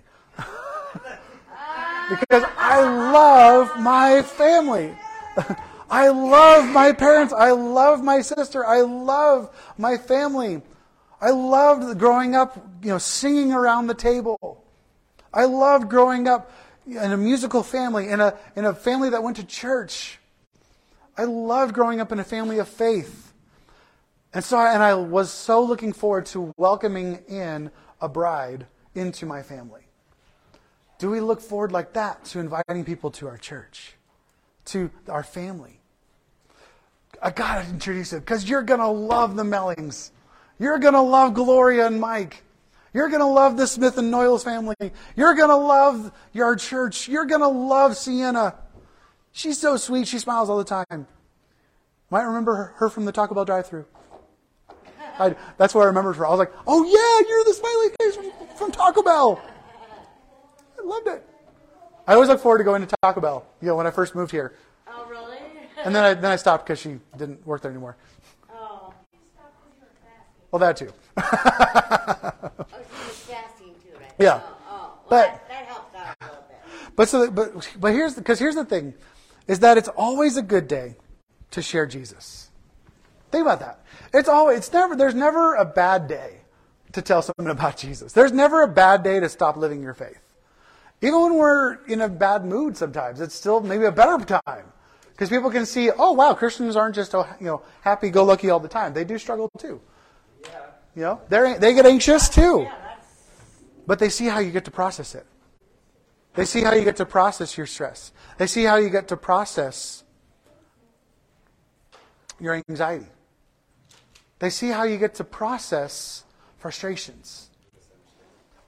Because 2.09 2.45
I 2.57 2.81
love 3.13 3.79
my 3.81 4.23
family. 4.23 4.97
I 5.91 6.09
love 6.09 6.69
my 6.73 6.93
parents. 6.93 7.33
I 7.33 7.53
love 7.53 8.03
my 8.03 8.21
sister. 8.21 8.65
I 8.65 8.81
love 8.81 9.55
my 9.79 9.97
family. 9.97 10.63
I 11.21 11.31
loved 11.31 11.99
growing 11.99 12.35
up, 12.35 12.57
you 12.83 12.89
know, 12.89 12.99
singing 12.99 13.53
around 13.53 13.87
the 13.87 13.95
table. 13.95 14.65
I 15.33 15.45
loved 15.45 15.89
growing 15.89 16.29
up 16.29 16.53
in 16.87 17.13
a 17.13 17.17
musical 17.17 17.63
family, 17.63 18.09
in 18.09 18.21
a, 18.21 18.37
in 18.57 18.65
a 18.65 18.75
family 18.75 19.11
that 19.11 19.23
went 19.23 19.37
to 19.37 19.45
church. 19.45 20.19
I 21.17 21.25
loved 21.25 21.75
growing 21.75 22.01
up 22.01 22.13
in 22.13 22.19
a 22.19 22.25
family 22.25 22.59
of 22.59 22.69
faith. 22.69 23.33
And 24.33 24.45
so, 24.45 24.59
and 24.59 24.83
I 24.83 24.95
was 24.95 25.31
so 25.31 25.63
looking 25.63 25.93
forward 25.93 26.27
to 26.27 26.53
welcoming 26.57 27.23
in 27.29 27.71
a 28.01 28.09
bride 28.09 28.67
into 28.95 29.27
my 29.27 29.43
family. 29.43 29.84
Do 31.05 31.11
we 31.11 31.21
look 31.21 31.43
forward 31.43 31.71
like 31.71 31.93
that 31.93 32.25
to 32.31 32.39
inviting 32.39 32.83
people 32.83 33.11
to 33.11 33.29
our 33.29 33.37
church, 33.37 33.93
to 34.65 34.91
our 35.07 35.23
family? 35.23 35.79
Uh, 36.49 37.27
I 37.27 37.31
gotta 37.31 37.69
introduce 37.69 38.15
it 38.15 38.21
because 38.21 38.49
you're 38.49 38.63
gonna 38.63 38.91
love 38.91 39.37
the 39.37 39.45
Mellings. 39.45 40.13
You're 40.59 40.79
going 40.79 40.95
to 40.95 41.03
love 41.03 41.35
Gloria 41.35 41.89
and 41.89 42.01
Mike. 42.01 42.43
You're 42.95 43.11
going 43.11 43.21
to 43.21 43.27
love 43.27 43.59
the 43.59 43.67
Smith 43.67 43.99
and 43.99 44.11
Noyles 44.11 44.45
family. 44.45 44.77
You're 45.15 45.35
going 45.35 45.51
to 45.51 45.57
love 45.57 46.11
your 46.33 46.57
church. 46.57 47.07
You're 47.07 47.27
going 47.27 47.43
to 47.43 47.49
love 47.49 47.99
Sienna. 47.99 48.55
She's 49.31 49.61
so 49.61 49.77
sweet. 49.77 50.09
She 50.09 50.19
smiles 50.19 50.49
all 50.49 50.57
the 50.57 50.65
time. 50.65 51.07
Might 52.09 52.23
remember 52.23 52.73
her- 52.77 52.89
from 52.89 53.05
the 53.05 53.13
Taco 53.13 53.35
Bell 53.35 53.45
drive-through. 53.45 53.85
That's 55.59 55.75
what 55.75 55.83
I 55.83 55.85
remembered 55.85 56.17
her. 56.17 56.27
I 56.27 56.31
was 56.31 56.39
like, 56.39 56.53
"Oh 56.67 56.83
yeah, 56.83 57.29
you're 57.29 57.45
the 57.45 57.53
smiley 57.53 57.89
face 58.01 58.17
from, 58.17 58.57
from 58.57 58.73
Taco 58.73 59.03
Bell." 59.03 59.41
I 60.85 60.87
loved 60.87 61.07
it. 61.09 61.27
I 62.07 62.15
always 62.15 62.29
look 62.29 62.41
forward 62.41 62.59
to 62.59 62.65
going 62.65 62.87
to 62.87 62.95
Taco 63.03 63.21
Bell. 63.21 63.47
You 63.63 63.69
know, 63.69 63.77
when 63.77 63.87
I 63.87 63.91
first 63.91 64.15
moved 64.15 64.31
here, 64.31 64.55
Oh, 64.87 65.07
really? 65.09 65.39
and 65.83 65.95
then 65.95 66.05
I 66.05 66.13
then 66.15 66.31
I 66.31 66.37
stopped 66.37 66.67
because 66.67 66.79
she 66.79 66.99
didn't 67.17 67.47
work 67.47 67.63
there 67.63 67.71
anymore. 67.71 67.97
Oh, 68.53 68.93
Well, 70.51 70.61
that 70.61 70.77
too. 70.77 70.93
oh, 71.17 71.23
she 71.23 73.07
was 73.07 73.19
fasting 73.21 73.75
too, 73.83 73.99
right? 73.99 74.13
Yeah. 74.19 74.41
Oh, 74.45 74.57
oh. 74.69 74.71
Well, 74.71 74.93
But- 75.09 75.27
that, 75.27 75.49
that 75.49 75.65
helps 75.67 75.95
out 75.95 76.17
a 76.21 76.25
little 76.27 76.45
bit. 76.49 76.93
But 76.97 77.09
so, 77.09 77.31
but 77.31 77.69
but 77.81 77.93
here's 77.93 78.15
because 78.15 78.39
here's 78.39 78.55
the 78.55 78.65
thing, 78.67 78.95
is 79.49 79.61
that 79.61 79.79
it's 79.79 79.89
always 79.89 80.37
a 80.37 80.43
good 80.43 80.69
day 80.69 80.97
to 81.53 81.63
share 81.63 81.87
Jesus. 81.87 82.51
Think 83.33 83.43
about 83.43 83.61
that. 83.61 83.81
It's 84.13 84.29
always 84.29 84.59
it's 84.59 84.73
never 84.73 84.95
there's 84.95 85.15
never 85.15 85.55
a 85.55 85.65
bad 85.65 86.07
day 86.07 86.43
to 86.93 87.01
tell 87.03 87.23
someone 87.23 87.51
about 87.51 87.77
Jesus. 87.79 88.13
There's 88.13 88.31
never 88.33 88.63
a 88.63 88.69
bad 88.69 89.03
day 89.03 89.19
to 89.21 89.29
stop 89.29 89.57
living 89.57 89.83
your 89.83 89.95
faith. 89.95 90.21
Even 91.05 91.21
when 91.21 91.35
we're 91.35 91.85
in 91.85 92.01
a 92.01 92.09
bad 92.09 92.47
mood, 92.47 92.79
sometimes 92.79 93.21
it's 93.21 93.35
still 93.35 93.61
maybe 93.61 93.85
a 93.85 93.93
better 93.93 94.25
time 94.25 94.65
because 95.13 95.29
people 95.29 95.51
can 95.51 95.67
see, 95.67 95.91
oh 95.91 96.13
wow, 96.13 96.33
Christians 96.33 96.77
aren't 96.77 96.95
just 96.95 97.15
oh, 97.15 97.29
you 97.39 97.45
know 97.45 97.63
happy-go-lucky 97.83 98.49
all 98.49 98.59
the 98.59 98.69
time. 98.69 98.95
They 98.95 99.05
do 99.05 99.19
struggle 99.19 99.51
too. 99.59 99.83
Yeah. 100.45 100.61
You 100.97 101.03
know, 101.03 101.21
they 101.29 101.59
they 101.59 101.75
get 101.75 101.85
anxious 101.85 102.31
too, 102.31 102.63
Yeah, 102.65 102.97
but 103.87 103.99
they 103.99 104.09
see 104.09 104.25
how 104.25 104.39
you 104.39 104.51
get 104.51 104.65
to 104.65 104.71
process 104.71 105.15
it. 105.15 105.27
They 106.37 106.47
see 106.47 106.63
how 106.63 106.73
you 106.73 106.85
get 106.85 106.97
to 106.97 107.05
process 107.05 107.59
your 107.59 107.67
stress. 107.67 108.11
They 108.39 108.47
see 108.47 108.65
how 108.65 108.77
you 108.77 108.89
get 108.89 109.09
to 109.09 109.17
process 109.19 110.05
your 112.41 112.63
anxiety. 112.67 113.09
They 114.39 114.49
see 114.49 114.69
how 114.69 114.85
you 114.85 114.97
get 114.97 115.15
to 115.17 115.25
process 115.25 116.25
frustrations 116.57 117.51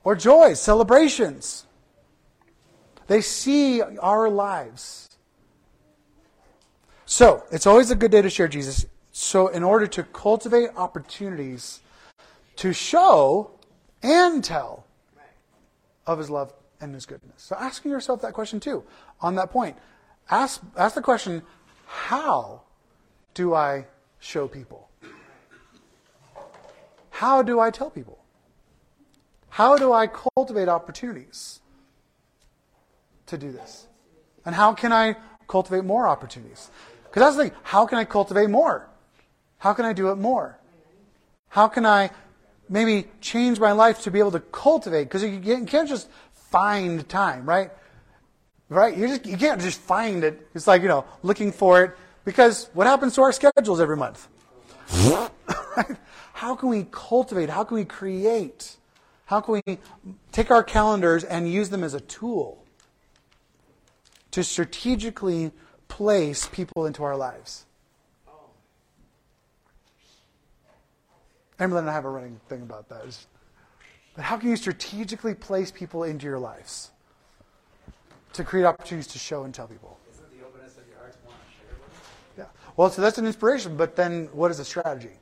or 0.05 0.15
joys, 0.15 0.61
celebrations. 0.61 1.66
They 3.07 3.21
see 3.21 3.83
our 3.83 4.29
lives. 4.29 5.09
So, 7.05 7.45
it's 7.53 7.67
always 7.67 7.91
a 7.91 7.95
good 7.95 8.11
day 8.11 8.23
to 8.23 8.31
share 8.31 8.49
Jesus. 8.49 8.87
So, 9.13 9.49
in 9.49 9.63
order 9.63 9.87
to 9.87 10.03
cultivate 10.03 10.71
opportunities 10.77 11.81
to 12.57 12.73
show 12.73 13.51
and 14.03 14.43
tell 14.43 14.85
of 16.07 16.19
his 16.19 16.31
love 16.31 16.53
and 16.81 16.95
his 16.95 17.07
goodness. 17.07 17.43
So 17.43 17.57
asking 17.57 17.91
yourself 17.91 18.23
that 18.23 18.33
question 18.33 18.61
too 18.61 18.85
on 19.21 19.35
that 19.37 19.51
point. 19.51 19.77
Ask 20.31 20.63
ask 20.77 20.95
the 20.95 21.03
question, 21.03 21.43
how 21.87 22.63
do 23.35 23.55
I 23.55 23.87
show 24.19 24.49
people? 24.49 24.89
How 27.11 27.43
do 27.43 27.61
I 27.61 27.71
tell 27.71 27.91
people? 27.91 28.19
How 29.49 29.77
do 29.77 29.93
I 29.93 30.07
cultivate 30.07 30.69
opportunities 30.69 31.61
to 33.27 33.39
do 33.39 33.53
this? 33.53 33.87
And 34.45 34.55
how 34.55 34.73
can 34.75 34.93
I 34.93 35.17
cultivate 35.49 35.85
more 35.85 36.07
opportunities? 36.07 36.71
Because 37.05 37.23
that's 37.23 37.37
the 37.37 37.43
thing. 37.45 37.53
How 37.63 37.87
can 37.87 37.99
I 37.99 38.05
cultivate 38.05 38.51
more? 38.51 38.89
How 39.59 39.73
can 39.73 39.85
I 39.85 39.93
do 39.93 40.11
it 40.11 40.17
more? 40.17 40.59
How 41.49 41.69
can 41.69 41.87
I 41.87 42.11
maybe 42.69 43.09
change 43.21 43.59
my 43.59 43.73
life 43.73 44.03
to 44.03 44.11
be 44.11 44.19
able 44.19 44.33
to 44.33 44.41
cultivate? 44.41 45.05
Because 45.05 45.23
you, 45.23 45.65
can't 45.65 45.89
just 45.89 46.09
find 46.33 47.09
time, 47.09 47.49
right? 47.49 47.71
Right? 48.69 48.97
You 48.97 49.09
just 49.09 49.25
you 49.27 49.37
can't 49.37 49.61
just 49.61 49.81
find 49.81 50.25
it. 50.25 50.49
It's 50.55 50.67
like 50.67 50.83
you 50.83 50.89
know 50.89 51.05
looking 51.23 51.53
for 51.53 51.85
it. 51.85 51.97
Because 52.25 52.69
what 52.75 52.87
happens 52.87 53.15
to 53.15 53.23
our 53.23 53.33
schedules 53.33 53.81
every 53.81 53.97
month? 53.97 54.27
How 56.33 56.55
can 56.55 56.69
we 56.69 56.87
cultivate? 56.91 57.49
How 57.49 57.65
can 57.65 57.77
we 57.77 57.85
create? 57.85 58.77
How 59.27 59.41
can 59.41 59.61
we 59.67 59.79
take 60.33 60.51
our 60.51 60.63
calendars 60.63 61.25
and 61.25 61.51
use 61.51 61.71
them 61.71 61.83
as 61.83 61.95
a 61.95 62.01
tool 62.01 62.66
to 64.37 64.45
strategically 64.45 65.51
place 65.89 66.47
people 66.49 66.85
into 66.85 67.03
our 67.03 67.17
lives? 67.17 67.65
Emily 71.59 71.81
and 71.81 71.89
I 71.89 71.95
have 71.95 72.05
a 72.05 72.11
running 72.11 72.39
thing 72.47 72.61
about 72.61 72.91
that. 72.91 73.07
Is, 73.07 73.27
but 74.15 74.25
how 74.25 74.37
can 74.37 74.51
you 74.51 74.57
strategically 74.57 75.35
place 75.35 75.71
people 75.71 76.05
into 76.05 76.27
your 76.27 76.39
lives 76.39 76.91
to 78.35 78.45
create 78.45 78.65
opportunities 78.65 79.07
to 79.13 79.19
show 79.19 79.45
and 79.45 79.55
tell 79.55 79.69
people? 79.69 79.99
Isn't 80.13 80.39
the 80.39 80.45
openness 80.45 80.77
of 80.77 80.87
your 80.87 80.99
heart 80.99 81.17
want 81.25 81.39
to 81.39 81.57
share 81.57 81.75
with 81.83 82.37
them? 82.37 82.45
Yeah. 82.45 82.73
Well, 82.77 82.91
so 82.91 83.01
that's 83.01 83.17
an 83.17 83.25
inspiration, 83.25 83.79
but 83.79 83.97
then 83.97 84.29
what 84.33 84.51
is 84.51 84.59
a 84.59 84.67
strategy? 84.67 85.17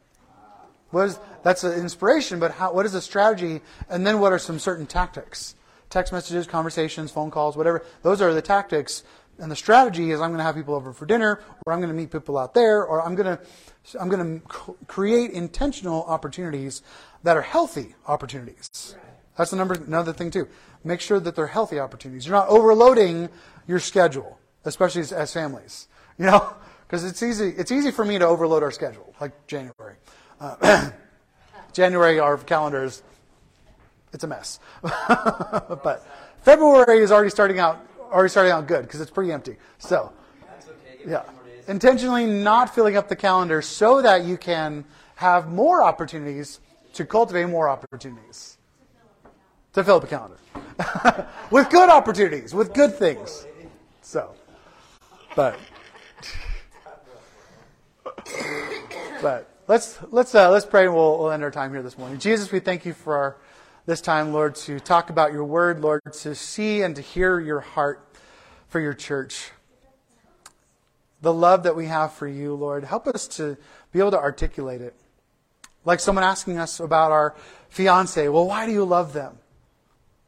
What 0.90 1.10
is, 1.10 1.20
that's 1.44 1.62
an 1.62 1.80
inspiration, 1.80 2.40
but 2.40 2.50
how, 2.50 2.72
what 2.72 2.84
is 2.84 2.94
a 2.94 3.00
strategy? 3.00 3.60
And 3.88 4.04
then 4.04 4.18
what 4.18 4.32
are 4.32 4.40
some 4.40 4.58
certain 4.58 4.86
tactics? 4.86 5.54
Text 5.94 6.12
messages, 6.12 6.48
conversations, 6.48 7.12
phone 7.12 7.30
calls, 7.30 7.56
whatever. 7.56 7.84
Those 8.02 8.20
are 8.20 8.34
the 8.34 8.42
tactics. 8.42 9.04
And 9.38 9.48
the 9.48 9.54
strategy 9.54 10.10
is 10.10 10.20
I'm 10.20 10.30
going 10.30 10.38
to 10.38 10.42
have 10.42 10.56
people 10.56 10.74
over 10.74 10.92
for 10.92 11.06
dinner, 11.06 11.40
or 11.64 11.72
I'm 11.72 11.78
going 11.78 11.88
to 11.88 11.94
meet 11.94 12.10
people 12.10 12.36
out 12.36 12.52
there, 12.52 12.84
or 12.84 13.00
I'm 13.00 13.14
going 13.14 13.36
to, 13.36 14.00
I'm 14.00 14.08
going 14.08 14.40
to 14.40 14.76
create 14.88 15.30
intentional 15.30 16.02
opportunities 16.06 16.82
that 17.22 17.36
are 17.36 17.42
healthy 17.42 17.94
opportunities. 18.08 18.96
That's 19.38 19.52
the 19.52 19.56
number, 19.56 19.74
another 19.74 20.12
thing 20.12 20.32
too. 20.32 20.48
Make 20.82 21.00
sure 21.00 21.20
that 21.20 21.36
they're 21.36 21.46
healthy 21.46 21.78
opportunities. 21.78 22.26
You're 22.26 22.34
not 22.34 22.48
overloading 22.48 23.28
your 23.68 23.78
schedule, 23.78 24.40
especially 24.64 25.02
as, 25.02 25.12
as 25.12 25.32
families. 25.32 25.86
You 26.18 26.26
know, 26.26 26.54
because 26.86 27.04
it's 27.04 27.22
easy. 27.24 27.54
It's 27.56 27.72
easy 27.72 27.90
for 27.90 28.04
me 28.04 28.18
to 28.18 28.26
overload 28.26 28.62
our 28.62 28.70
schedule, 28.70 29.14
like 29.20 29.46
January. 29.48 29.96
Uh, 30.40 30.90
January, 31.72 32.20
our 32.20 32.36
calendars, 32.38 33.02
it's 34.14 34.24
a 34.24 34.28
mess. 34.28 34.60
but 34.82 36.06
February 36.42 37.00
is 37.00 37.12
already 37.12 37.30
starting 37.30 37.58
out, 37.58 37.84
already 38.00 38.30
starting 38.30 38.52
out 38.52 38.66
good 38.66 38.82
because 38.82 39.00
it's 39.00 39.10
pretty 39.10 39.32
empty. 39.32 39.56
So. 39.78 40.12
Yeah, 41.06 41.22
intentionally 41.68 42.24
not 42.24 42.74
filling 42.74 42.96
up 42.96 43.08
the 43.08 43.16
calendar 43.16 43.60
so 43.60 44.00
that 44.00 44.24
you 44.24 44.38
can 44.38 44.84
have 45.16 45.48
more 45.48 45.82
opportunities 45.82 46.60
to 46.94 47.04
cultivate 47.04 47.46
more 47.46 47.68
opportunities 47.68 48.56
to 49.74 49.84
fill 49.84 49.96
up 49.96 50.04
a 50.04 50.06
calendar 50.06 50.38
with 51.50 51.68
good 51.70 51.90
opportunities, 51.90 52.54
with 52.54 52.72
good 52.72 52.94
things. 52.94 53.46
So, 54.02 54.34
but 55.36 55.58
but 59.22 59.48
let's 59.66 59.98
let's 60.10 60.34
uh, 60.34 60.50
let's 60.50 60.66
pray 60.66 60.84
and 60.84 60.94
we'll, 60.94 61.18
we'll 61.18 61.30
end 61.30 61.42
our 61.42 61.50
time 61.50 61.72
here 61.72 61.82
this 61.82 61.98
morning. 61.98 62.18
Jesus, 62.18 62.50
we 62.52 62.60
thank 62.60 62.84
you 62.84 62.94
for 62.94 63.16
our, 63.16 63.36
this 63.86 64.00
time, 64.00 64.32
Lord, 64.32 64.54
to 64.56 64.80
talk 64.80 65.10
about 65.10 65.32
your 65.32 65.44
word, 65.44 65.80
Lord, 65.80 66.00
to 66.20 66.34
see 66.34 66.80
and 66.80 66.96
to 66.96 67.02
hear 67.02 67.38
your 67.38 67.60
heart 67.60 68.08
for 68.68 68.80
your 68.80 68.94
church. 68.94 69.50
The 71.20 71.32
love 71.32 71.64
that 71.64 71.76
we 71.76 71.86
have 71.86 72.14
for 72.14 72.26
you, 72.26 72.54
Lord, 72.54 72.84
help 72.84 73.06
us 73.06 73.28
to 73.28 73.58
be 73.92 73.98
able 73.98 74.12
to 74.12 74.18
articulate 74.18 74.80
it. 74.80 74.94
Like 75.84 76.00
someone 76.00 76.24
asking 76.24 76.58
us 76.58 76.80
about 76.80 77.12
our 77.12 77.34
fiance, 77.68 78.26
well, 78.28 78.46
why 78.46 78.64
do 78.64 78.72
you 78.72 78.84
love 78.84 79.12
them? 79.12 79.38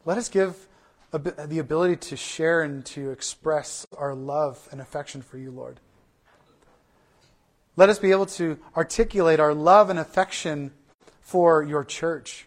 Let 0.05 0.19
us 0.19 0.29
give 0.29 0.67
the 1.11 1.57
ability 1.59 1.95
to 1.95 2.15
share 2.15 2.61
and 2.61 2.85
to 2.87 3.09
express 3.09 3.87
our 3.97 4.13
love 4.13 4.67
and 4.71 4.79
affection 4.79 5.23
for 5.23 5.37
you, 5.39 5.49
Lord. 5.49 5.79
Let 7.75 7.89
us 7.89 7.97
be 7.97 8.11
able 8.11 8.27
to 8.27 8.59
articulate 8.75 9.39
our 9.39 9.55
love 9.55 9.89
and 9.89 9.97
affection 9.97 10.71
for 11.21 11.63
your 11.63 11.83
church 11.83 12.46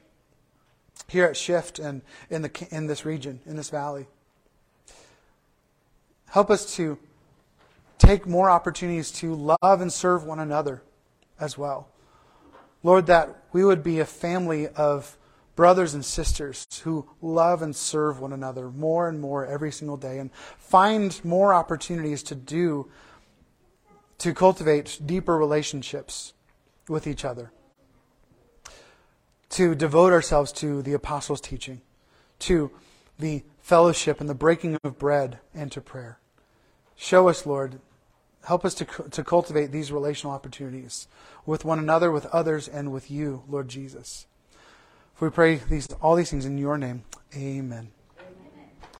here 1.10 1.24
at 1.24 1.36
Shift 1.36 1.78
and 1.78 2.02
in, 2.30 2.42
the, 2.42 2.68
in 2.70 2.86
this 2.86 3.04
region, 3.04 3.40
in 3.44 3.56
this 3.56 3.68
valley. 3.68 4.06
Help 6.28 6.50
us 6.50 6.76
to 6.76 6.98
take 7.98 8.26
more 8.26 8.48
opportunities 8.48 9.10
to 9.10 9.34
love 9.34 9.80
and 9.80 9.92
serve 9.92 10.24
one 10.24 10.38
another 10.38 10.82
as 11.38 11.58
well. 11.58 11.88
Lord, 12.82 13.06
that 13.06 13.42
we 13.52 13.64
would 13.64 13.82
be 13.82 13.98
a 13.98 14.06
family 14.06 14.68
of 14.68 15.18
brothers 15.56 15.92
and 15.94 16.04
sisters 16.04 16.64
who 16.84 17.06
love 17.20 17.60
and 17.60 17.74
serve 17.74 18.20
one 18.20 18.32
another 18.32 18.70
more 18.70 19.08
and 19.08 19.20
more 19.20 19.44
every 19.44 19.72
single 19.72 19.96
day 19.96 20.18
and 20.18 20.32
find 20.32 21.22
more 21.24 21.52
opportunities 21.52 22.22
to 22.22 22.34
do 22.34 22.88
to 24.18 24.32
cultivate 24.32 25.00
deeper 25.04 25.36
relationships 25.36 26.34
with 26.88 27.06
each 27.06 27.24
other, 27.24 27.50
to 29.50 29.74
devote 29.74 30.12
ourselves 30.12 30.52
to 30.52 30.82
the 30.82 30.92
apostles' 30.92 31.40
teaching, 31.40 31.82
to 32.40 32.70
the 33.18 33.42
fellowship 33.60 34.20
and 34.20 34.28
the 34.28 34.34
breaking 34.34 34.78
of 34.82 34.98
bread, 34.98 35.38
and 35.54 35.70
to 35.72 35.80
prayer. 35.80 36.18
Show 36.96 37.28
us, 37.28 37.46
Lord, 37.46 37.80
help 38.44 38.64
us 38.64 38.74
to, 38.74 38.84
to 38.84 39.24
cultivate 39.24 39.72
these 39.72 39.92
relational 39.92 40.34
opportunities 40.34 41.08
with 41.44 41.64
one 41.64 41.78
another, 41.78 42.10
with 42.10 42.26
others, 42.26 42.68
and 42.68 42.92
with 42.92 43.10
you, 43.10 43.42
Lord 43.48 43.68
Jesus. 43.68 44.26
For 45.14 45.28
we 45.28 45.34
pray 45.34 45.56
these 45.56 45.88
all 46.00 46.16
these 46.16 46.30
things 46.30 46.46
in 46.46 46.56
your 46.56 46.78
name. 46.78 47.04
Amen. 47.36 47.90